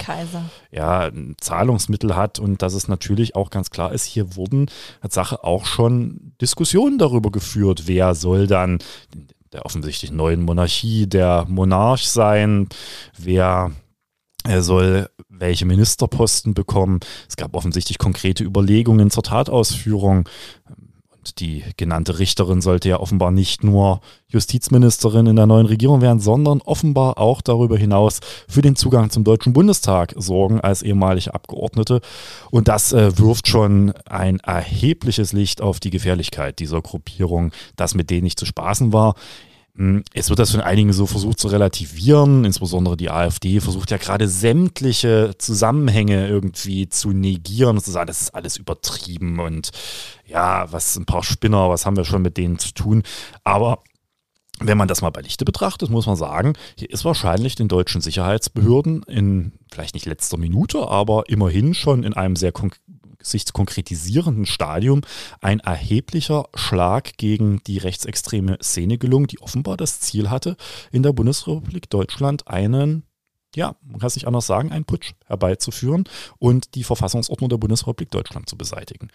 [0.72, 1.10] ja,
[1.40, 2.40] Zahlungsmittel hat.
[2.40, 4.68] Und dass es natürlich auch ganz klar ist, hier wurden
[5.00, 8.78] als Sache auch schon Diskussionen darüber geführt, wer soll dann
[9.54, 12.68] der offensichtlich neuen Monarchie der Monarch sein,
[13.16, 13.70] wer
[14.46, 17.00] er soll welche Ministerposten bekommen.
[17.28, 20.28] Es gab offensichtlich konkrete Überlegungen zur Tatausführung.
[21.38, 26.60] Die genannte Richterin sollte ja offenbar nicht nur Justizministerin in der neuen Regierung werden, sondern
[26.60, 32.00] offenbar auch darüber hinaus für den Zugang zum Deutschen Bundestag sorgen als ehemalige Abgeordnete.
[32.50, 38.10] Und das äh, wirft schon ein erhebliches Licht auf die Gefährlichkeit dieser Gruppierung, dass mit
[38.10, 39.14] denen nicht zu spaßen war.
[39.76, 43.96] Hm, es wird das von einigen so versucht zu relativieren, insbesondere die AfD versucht ja
[43.96, 49.72] gerade sämtliche Zusammenhänge irgendwie zu negieren zu sagen, das ist alles übertrieben und
[50.26, 53.02] ja, was ein paar Spinner, was haben wir schon mit denen zu tun.
[53.42, 53.82] Aber
[54.60, 58.00] wenn man das mal bei Lichte betrachtet, muss man sagen, hier ist wahrscheinlich den deutschen
[58.00, 62.52] Sicherheitsbehörden in vielleicht nicht letzter Minute, aber immerhin schon in einem sehr
[63.24, 65.02] sich konkretisierenden Stadium
[65.40, 70.56] ein erheblicher Schlag gegen die rechtsextreme Szene gelungen, die offenbar das Ziel hatte,
[70.92, 73.04] in der Bundesrepublik Deutschland einen
[73.56, 76.04] ja, man kann es nicht anders sagen, einen Putsch herbeizuführen
[76.38, 79.10] und die Verfassungsordnung der Bundesrepublik Deutschland zu beseitigen.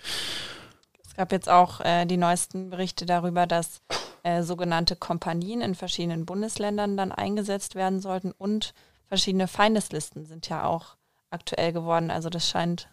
[1.05, 3.81] Es gab jetzt auch äh, die neuesten Berichte darüber, dass
[4.23, 8.73] äh, sogenannte Kompanien in verschiedenen Bundesländern dann eingesetzt werden sollten und
[9.07, 10.95] verschiedene Feindeslisten sind ja auch
[11.29, 12.11] aktuell geworden.
[12.11, 12.89] Also das scheint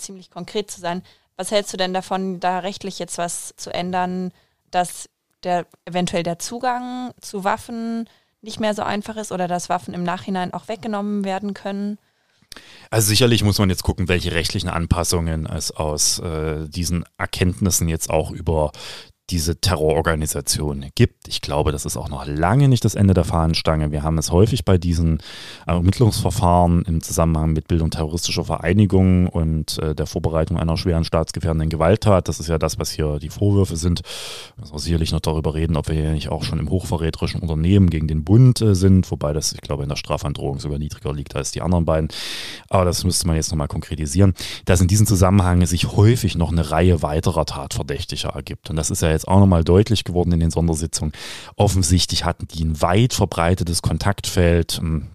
[0.00, 1.02] ziemlich konkret zu sein.
[1.36, 4.32] Was hältst du denn davon, da rechtlich jetzt was zu ändern,
[4.70, 5.08] dass
[5.42, 8.08] der eventuell der Zugang zu Waffen
[8.42, 11.98] nicht mehr so einfach ist oder dass Waffen im Nachhinein auch weggenommen werden können?
[12.90, 18.10] Also sicherlich muss man jetzt gucken, welche rechtlichen Anpassungen es aus äh, diesen Erkenntnissen jetzt
[18.10, 18.72] auch über
[19.30, 21.28] diese Terrororganisation gibt.
[21.28, 23.92] Ich glaube, das ist auch noch lange nicht das Ende der Fahnenstange.
[23.92, 25.18] Wir haben es häufig bei diesen
[25.66, 32.28] Ermittlungsverfahren im Zusammenhang mit Bildung terroristischer Vereinigungen und äh, der Vorbereitung einer schweren staatsgefährdenden Gewalttat.
[32.28, 34.02] Das ist ja das, was hier die Vorwürfe sind.
[34.56, 37.90] Wir müssen sicherlich noch darüber reden, ob wir hier nicht auch schon im hochverräterischen Unternehmen
[37.90, 41.36] gegen den Bund äh, sind, wobei das, ich glaube, in der Strafandrohung sogar niedriger liegt
[41.36, 42.08] als die anderen beiden.
[42.68, 46.70] Aber das müsste man jetzt nochmal konkretisieren, dass in diesem Zusammenhang sich häufig noch eine
[46.70, 48.70] Reihe weiterer Tatverdächtiger ergibt.
[48.70, 51.12] Und das ist ja jetzt jetzt auch nochmal deutlich geworden in den Sondersitzungen.
[51.56, 55.08] Offensichtlich hatten die ein weit verbreitetes Kontaktfeld, ähm,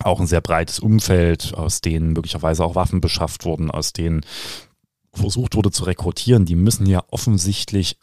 [0.00, 4.22] auch ein sehr breites Umfeld, aus denen möglicherweise auch Waffen beschafft wurden, aus denen
[5.12, 6.44] versucht wurde zu rekrutieren.
[6.44, 7.96] Die müssen ja offensichtlich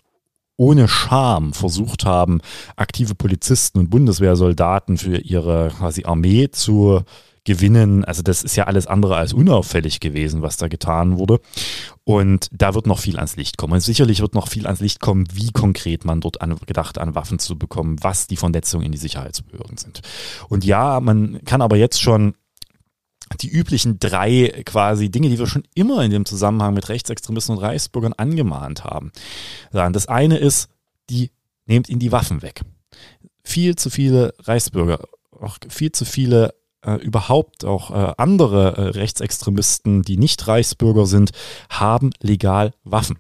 [0.55, 2.39] ohne Scham versucht haben,
[2.75, 7.01] aktive Polizisten und Bundeswehrsoldaten für ihre quasi Armee zu
[7.43, 8.05] gewinnen.
[8.05, 11.39] Also das ist ja alles andere als unauffällig gewesen, was da getan wurde.
[12.03, 13.73] Und da wird noch viel ans Licht kommen.
[13.73, 17.15] Und sicherlich wird noch viel ans Licht kommen, wie konkret man dort an, gedacht an
[17.15, 20.01] Waffen zu bekommen, was die Vernetzungen in die Sicherheitsbehörden sind.
[20.49, 22.35] Und ja, man kann aber jetzt schon
[23.39, 27.63] die üblichen drei quasi Dinge, die wir schon immer in dem Zusammenhang mit Rechtsextremisten und
[27.63, 29.11] Reichsbürgern angemahnt haben.
[29.71, 30.69] Das eine ist,
[31.09, 31.31] die
[31.65, 32.61] nehmt ihnen die Waffen weg.
[33.43, 36.53] Viel zu viele Reichsbürger, auch viel zu viele
[36.86, 41.32] äh, überhaupt auch äh, andere äh, Rechtsextremisten, die nicht Reichsbürger sind,
[41.69, 43.19] haben legal Waffen.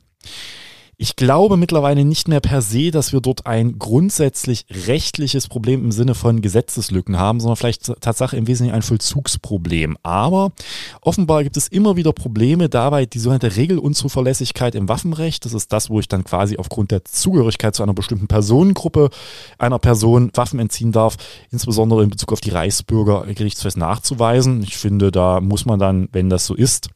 [1.01, 5.91] Ich glaube mittlerweile nicht mehr per se, dass wir dort ein grundsätzlich rechtliches Problem im
[5.91, 9.97] Sinne von Gesetzeslücken haben, sondern vielleicht Tatsache im Wesentlichen ein Vollzugsproblem.
[10.03, 10.51] Aber
[11.01, 15.43] offenbar gibt es immer wieder Probleme dabei, die sogenannte Regelunzuverlässigkeit im Waffenrecht.
[15.43, 19.09] Das ist das, wo ich dann quasi aufgrund der Zugehörigkeit zu einer bestimmten Personengruppe
[19.57, 21.17] einer Person Waffen entziehen darf,
[21.49, 24.61] insbesondere in Bezug auf die Reichsbürger gerichtsfest nachzuweisen.
[24.61, 26.91] Ich finde, da muss man dann, wenn das so ist,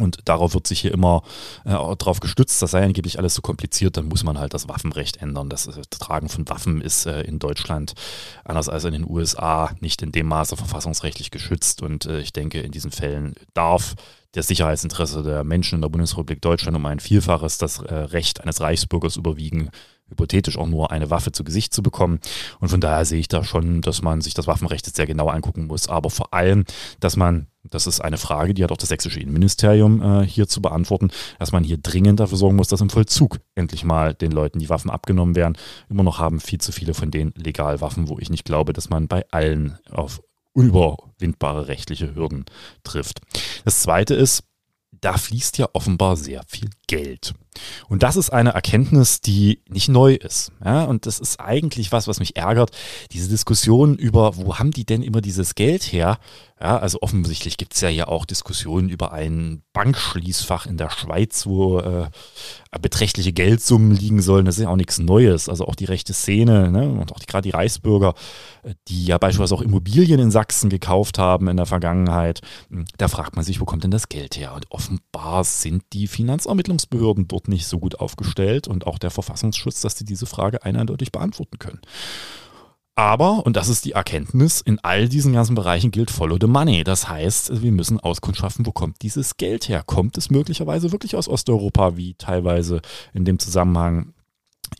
[0.00, 1.22] und darauf wird sich hier immer
[1.64, 5.18] äh, drauf gestützt, das sei angeblich alles so kompliziert, dann muss man halt das Waffenrecht
[5.18, 5.48] ändern.
[5.48, 7.94] Das, das Tragen von Waffen ist äh, in Deutschland,
[8.44, 11.82] anders als in den USA, nicht in dem Maße verfassungsrechtlich geschützt.
[11.82, 13.94] Und äh, ich denke, in diesen Fällen darf
[14.32, 18.60] das Sicherheitsinteresse der Menschen in der Bundesrepublik Deutschland um ein Vielfaches das äh, Recht eines
[18.60, 19.70] Reichsbürgers überwiegen,
[20.08, 22.20] hypothetisch auch nur eine Waffe zu Gesicht zu bekommen.
[22.60, 25.28] Und von daher sehe ich da schon, dass man sich das Waffenrecht jetzt sehr genau
[25.28, 26.64] angucken muss, aber vor allem,
[27.00, 30.60] dass man das ist eine Frage, die hat auch das sächsische Innenministerium äh, hier zu
[30.62, 34.58] beantworten, dass man hier dringend dafür sorgen muss, dass im Vollzug endlich mal den Leuten
[34.58, 35.56] die Waffen abgenommen werden.
[35.88, 38.90] Immer noch haben viel zu viele von denen legal Waffen, wo ich nicht glaube, dass
[38.90, 42.44] man bei allen auf unüberwindbare rechtliche Hürden
[42.82, 43.20] trifft.
[43.64, 44.42] Das zweite ist,
[45.00, 47.34] da fließt ja offenbar sehr viel Geld.
[47.88, 50.52] Und das ist eine Erkenntnis, die nicht neu ist.
[50.64, 52.70] Ja, und das ist eigentlich was, was mich ärgert.
[53.12, 56.18] Diese Diskussion über, wo haben die denn immer dieses Geld her?
[56.60, 61.46] Ja, also offensichtlich gibt es ja hier auch Diskussionen über ein Bankschließfach in der Schweiz,
[61.46, 62.08] wo äh,
[62.82, 64.44] beträchtliche Geldsummen liegen sollen.
[64.44, 65.48] Das ist ja auch nichts Neues.
[65.48, 66.90] Also auch die rechte Szene ne?
[66.90, 68.14] und auch gerade die Reichsbürger,
[68.64, 72.40] äh, die ja beispielsweise auch Immobilien in Sachsen gekauft haben in der Vergangenheit.
[72.70, 74.52] Hm, da fragt man sich, wo kommt denn das Geld her?
[74.54, 79.96] Und offenbar sind die Finanzermittlungsbehörden dort nicht so gut aufgestellt und auch der Verfassungsschutz, dass
[79.96, 81.80] sie diese Frage eindeutig beantworten können.
[82.98, 86.82] Aber, und das ist die Erkenntnis, in all diesen ganzen Bereichen gilt Follow the Money.
[86.82, 89.84] Das heißt, wir müssen Auskunft schaffen, wo kommt dieses Geld her?
[89.86, 92.80] Kommt es möglicherweise wirklich aus Osteuropa, wie teilweise
[93.14, 94.14] in dem Zusammenhang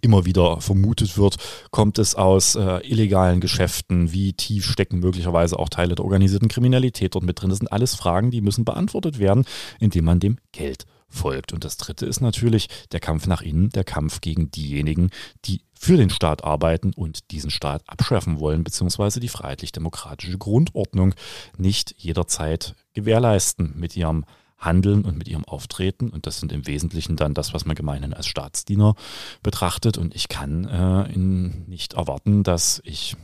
[0.01, 1.37] immer wieder vermutet wird,
[1.71, 7.15] kommt es aus äh, illegalen Geschäften, wie tief stecken möglicherweise auch Teile der organisierten Kriminalität
[7.15, 7.51] dort mit drin.
[7.51, 9.45] Das sind alles Fragen, die müssen beantwortet werden,
[9.81, 11.53] indem man dem Geld folgt.
[11.53, 15.11] Und das Dritte ist natürlich der Kampf nach innen, der Kampf gegen diejenigen,
[15.45, 21.15] die für den Staat arbeiten und diesen Staat abschärfen wollen, beziehungsweise die freiheitlich-demokratische Grundordnung
[21.57, 24.25] nicht jederzeit gewährleisten mit ihrem
[24.59, 26.11] Handeln und mit ihrem Auftreten.
[26.11, 28.97] Und das sind im Wesentlichen dann das, was man gemeinhin als Staatsdiener
[29.43, 29.99] betrachtet.
[29.99, 33.17] Und ich kann äh, nicht erwarten, dass ich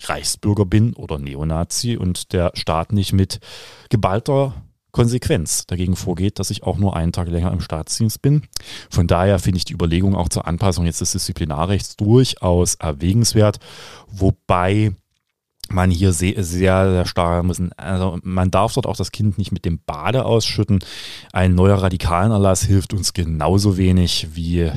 [0.00, 3.40] Reichsbürger bin oder Neonazi und der Staat nicht mit
[3.90, 4.63] geballter
[4.94, 8.44] Konsequenz dagegen vorgeht, dass ich auch nur einen Tag länger im Staatsdienst bin.
[8.88, 13.58] Von daher finde ich die Überlegung auch zur Anpassung jetzt des Disziplinarrechts durchaus erwägenswert,
[14.06, 14.92] wobei
[15.68, 17.72] man hier sehr, sehr, sehr stark müssen.
[17.72, 20.78] Also man darf dort auch das Kind nicht mit dem Bade ausschütten.
[21.32, 24.70] Ein neuer Radikalenerlass hilft uns genauso wenig wie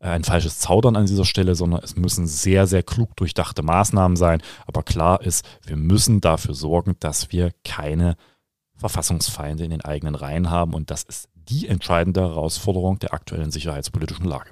[0.00, 4.42] ein falsches Zaudern an dieser Stelle, sondern es müssen sehr, sehr klug durchdachte Maßnahmen sein.
[4.66, 8.16] Aber klar ist, wir müssen dafür sorgen, dass wir keine
[8.80, 10.74] Verfassungsfeinde in den eigenen Reihen haben.
[10.74, 14.50] Und das ist die entscheidende Herausforderung der aktuellen sicherheitspolitischen Lage.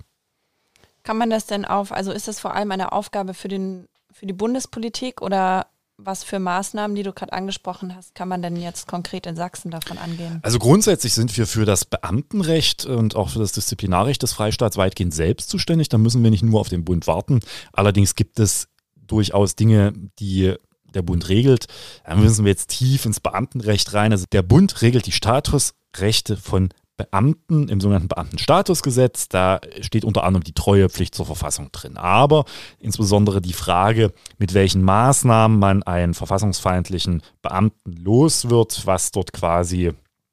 [1.02, 4.26] Kann man das denn auf, also ist das vor allem eine Aufgabe für, den, für
[4.26, 5.66] die Bundespolitik oder
[5.96, 9.70] was für Maßnahmen, die du gerade angesprochen hast, kann man denn jetzt konkret in Sachsen
[9.70, 10.38] davon angehen?
[10.42, 15.12] Also grundsätzlich sind wir für das Beamtenrecht und auch für das Disziplinarrecht des Freistaats weitgehend
[15.12, 15.88] selbst zuständig.
[15.88, 17.40] Da müssen wir nicht nur auf den Bund warten.
[17.72, 20.54] Allerdings gibt es durchaus Dinge, die
[20.98, 21.66] der Bund regelt.
[22.04, 24.12] Da müssen wir jetzt tief ins Beamtenrecht rein.
[24.12, 29.28] Also der Bund regelt die Statusrechte von Beamten im sogenannten Beamtenstatusgesetz.
[29.28, 31.96] Da steht unter anderem die Treuepflicht zur Verfassung drin.
[31.96, 32.44] Aber
[32.80, 39.92] insbesondere die Frage, mit welchen Maßnahmen man einen verfassungsfeindlichen Beamten los wird, was dort quasi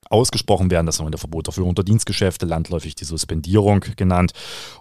[0.09, 0.85] ausgesprochen werden.
[0.85, 4.33] Das der Verbot der unter Dienstgeschäfte, landläufig die Suspendierung genannt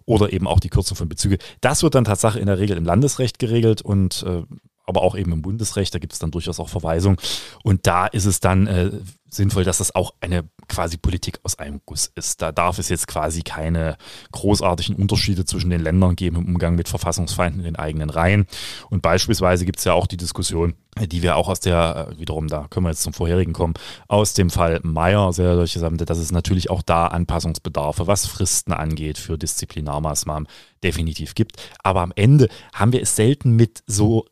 [0.07, 1.39] oder eben auch die Kürzung von Bezüge.
[1.61, 4.43] Das wird dann tatsächlich in der Regel im Landesrecht geregelt und äh,
[4.85, 7.17] aber auch eben im Bundesrecht, da gibt es dann durchaus auch Verweisungen.
[7.63, 8.91] Und da ist es dann äh,
[9.35, 12.41] sinnvoll, dass das auch eine quasi Politik aus einem Guss ist.
[12.41, 13.97] Da darf es jetzt quasi keine
[14.33, 18.47] großartigen Unterschiede zwischen den Ländern geben im Umgang mit Verfassungsfeinden in den eigenen Reihen.
[18.91, 22.49] Und beispielsweise gibt es ja auch die Diskussion, die wir auch aus der, äh, wiederum,
[22.49, 23.75] da können wir jetzt zum vorherigen kommen,
[24.09, 28.73] aus dem Fall Meyer sehr deutlich haben, dass es natürlich auch da Anpassungsbedarfe, was Fristen
[28.73, 30.49] angeht, für Disziplinarmaßnahmen
[30.83, 31.57] definitiv gibt.
[31.83, 34.27] Aber am Ende haben wir es selten mit so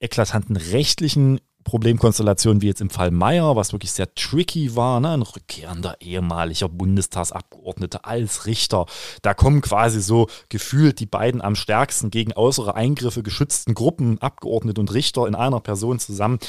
[0.00, 1.40] eklatanten rechtlichen
[1.70, 5.10] Problemkonstellationen wie jetzt im Fall Meyer, was wirklich sehr tricky war, ne?
[5.10, 8.86] ein rückkehrender ehemaliger Bundestagsabgeordneter als Richter.
[9.22, 14.80] Da kommen quasi so gefühlt die beiden am stärksten gegen äußere Eingriffe geschützten Gruppen, Abgeordnete
[14.80, 16.40] und Richter in einer Person zusammen.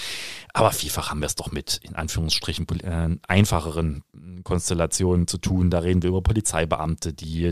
[0.54, 4.04] Aber vielfach haben wir es doch mit, in Anführungsstrichen, äh, einfacheren
[4.44, 5.70] Konstellationen zu tun.
[5.70, 7.52] Da reden wir über Polizeibeamte, die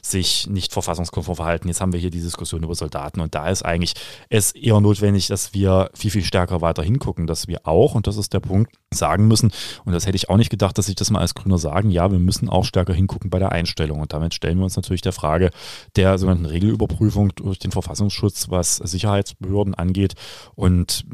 [0.00, 1.68] sich nicht verfassungskonform verhalten.
[1.68, 3.92] Jetzt haben wir hier die Diskussion über Soldaten und da ist eigentlich
[4.30, 8.16] es eher notwendig, dass wir viel, viel stärker weiter hingucken, dass wir auch, und das
[8.16, 9.50] ist der Punkt, sagen müssen,
[9.84, 12.10] und das hätte ich auch nicht gedacht, dass ich das mal als Grüner sagen, ja,
[12.10, 14.00] wir müssen auch stärker hingucken bei der Einstellung.
[14.00, 15.50] Und damit stellen wir uns natürlich der Frage
[15.96, 20.14] der sogenannten Regelüberprüfung durch den Verfassungsschutz, was Sicherheitsbehörden angeht.
[20.54, 21.04] Und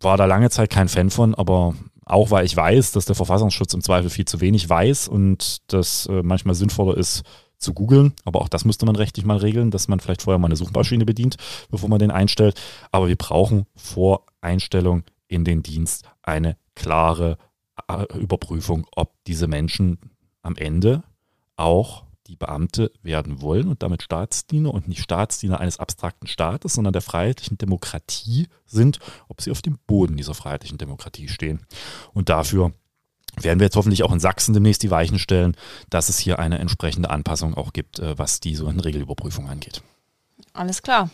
[0.00, 1.74] war da lange Zeit kein Fan von, aber
[2.04, 6.06] auch weil ich weiß, dass der Verfassungsschutz im Zweifel viel zu wenig weiß und das
[6.06, 7.22] äh, manchmal sinnvoller ist,
[7.58, 8.14] zu googeln.
[8.24, 11.04] Aber auch das müsste man rechtlich mal regeln, dass man vielleicht vorher mal eine Suchmaschine
[11.04, 11.36] bedient,
[11.70, 12.58] bevor man den einstellt.
[12.92, 17.38] Aber wir brauchen vor Einstellung in den Dienst eine klare
[17.88, 19.98] äh, Überprüfung, ob diese Menschen
[20.42, 21.02] am Ende
[21.56, 26.92] auch die Beamte werden wollen und damit Staatsdiener und nicht Staatsdiener eines abstrakten Staates, sondern
[26.92, 28.98] der freiheitlichen Demokratie sind,
[29.28, 31.66] ob sie auf dem Boden dieser freiheitlichen Demokratie stehen.
[32.12, 32.72] Und dafür
[33.36, 35.56] werden wir jetzt hoffentlich auch in Sachsen demnächst die Weichen stellen,
[35.90, 39.82] dass es hier eine entsprechende Anpassung auch gibt, äh, was die so eine Regelüberprüfung angeht.
[40.52, 41.10] Alles klar.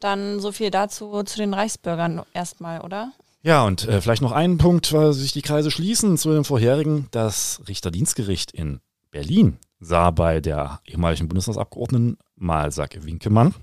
[0.00, 3.12] Dann so viel dazu zu den Reichsbürgern erstmal, oder?
[3.42, 7.06] Ja, und äh, vielleicht noch einen Punkt, weil sich die Kreise schließen zu dem vorherigen.
[7.10, 8.80] Das Richterdienstgericht in
[9.10, 13.54] Berlin sah bei der ehemaligen Bundestagsabgeordneten Malsack Winkemann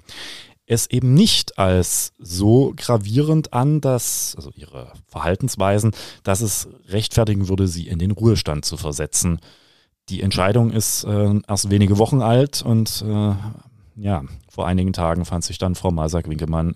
[0.68, 5.92] es eben nicht als so gravierend an, dass, also ihre Verhaltensweisen,
[6.24, 9.40] dass es rechtfertigen würde, sie in den Ruhestand zu versetzen.
[10.10, 13.34] Die Entscheidung ist äh, erst wenige Wochen alt und äh,
[13.98, 16.76] ja, vor einigen Tagen fand sich dann Frau Masak-Winkelmann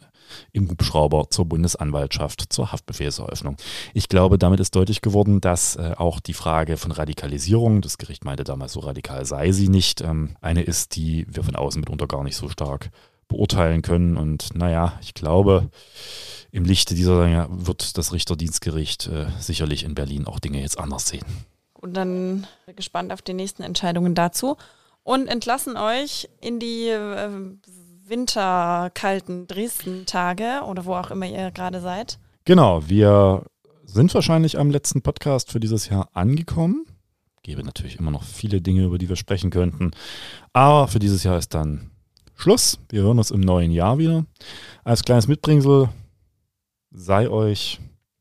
[0.51, 3.57] im Hubschrauber zur Bundesanwaltschaft zur Haftbefehlseröffnung.
[3.93, 8.25] Ich glaube, damit ist deutlich geworden, dass äh, auch die Frage von Radikalisierung, das Gericht
[8.25, 12.07] meinte damals, so radikal sei sie nicht, ähm, eine ist, die wir von außen mitunter
[12.07, 12.89] gar nicht so stark
[13.27, 14.17] beurteilen können.
[14.17, 15.69] Und naja, ich glaube,
[16.51, 21.25] im Lichte dieser wird das Richterdienstgericht äh, sicherlich in Berlin auch Dinge jetzt anders sehen.
[21.73, 24.57] Und dann gespannt auf die nächsten Entscheidungen dazu
[25.03, 27.30] und entlassen euch in die äh,
[28.10, 32.20] winterkalten Dresden-Tage oder wo auch immer ihr gerade seid.
[32.45, 33.45] Genau, wir
[33.86, 36.86] sind wahrscheinlich am letzten Podcast für dieses Jahr angekommen.
[37.43, 39.91] Gäbe natürlich immer noch viele Dinge, über die wir sprechen könnten.
[40.53, 41.91] Aber für dieses Jahr ist dann
[42.36, 42.80] Schluss.
[42.89, 44.26] Wir hören uns im neuen Jahr wieder.
[44.84, 45.89] Als kleines Mitbringsel
[46.91, 47.80] sei euch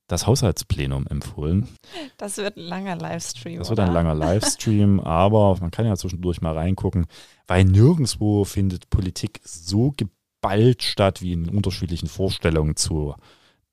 [0.09, 1.69] das Haushaltsplenum empfohlen.
[2.17, 3.59] Das wird ein langer Livestream.
[3.59, 7.07] Das wird ein langer Livestream, aber man kann ja zwischendurch mal reingucken,
[7.47, 13.15] weil nirgendwo findet Politik so geballt statt wie in unterschiedlichen Vorstellungen zu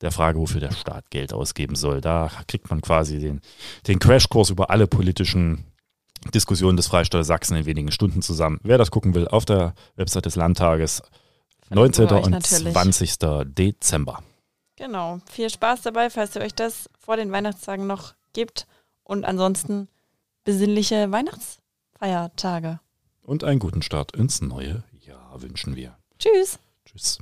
[0.01, 2.01] der Frage, wofür der Staat Geld ausgeben soll.
[2.01, 3.39] Da kriegt man quasi den,
[3.88, 5.63] den Crashkurs über alle politischen
[6.33, 8.59] Diskussionen des Freistaates Sachsen in wenigen Stunden zusammen.
[8.63, 11.01] Wer das gucken will, auf der Website des Landtages,
[11.69, 12.07] 19.
[12.07, 12.73] und natürlich.
[12.73, 13.15] 20.
[13.45, 14.21] Dezember.
[14.76, 15.19] Genau.
[15.30, 18.67] Viel Spaß dabei, falls ihr euch das vor den Weihnachtstagen noch gibt.
[19.03, 19.88] Und ansonsten
[20.43, 22.80] besinnliche Weihnachtsfeiertage.
[23.21, 25.97] Und einen guten Start ins neue Jahr wünschen wir.
[26.19, 26.59] Tschüss.
[26.86, 27.19] Tschüss.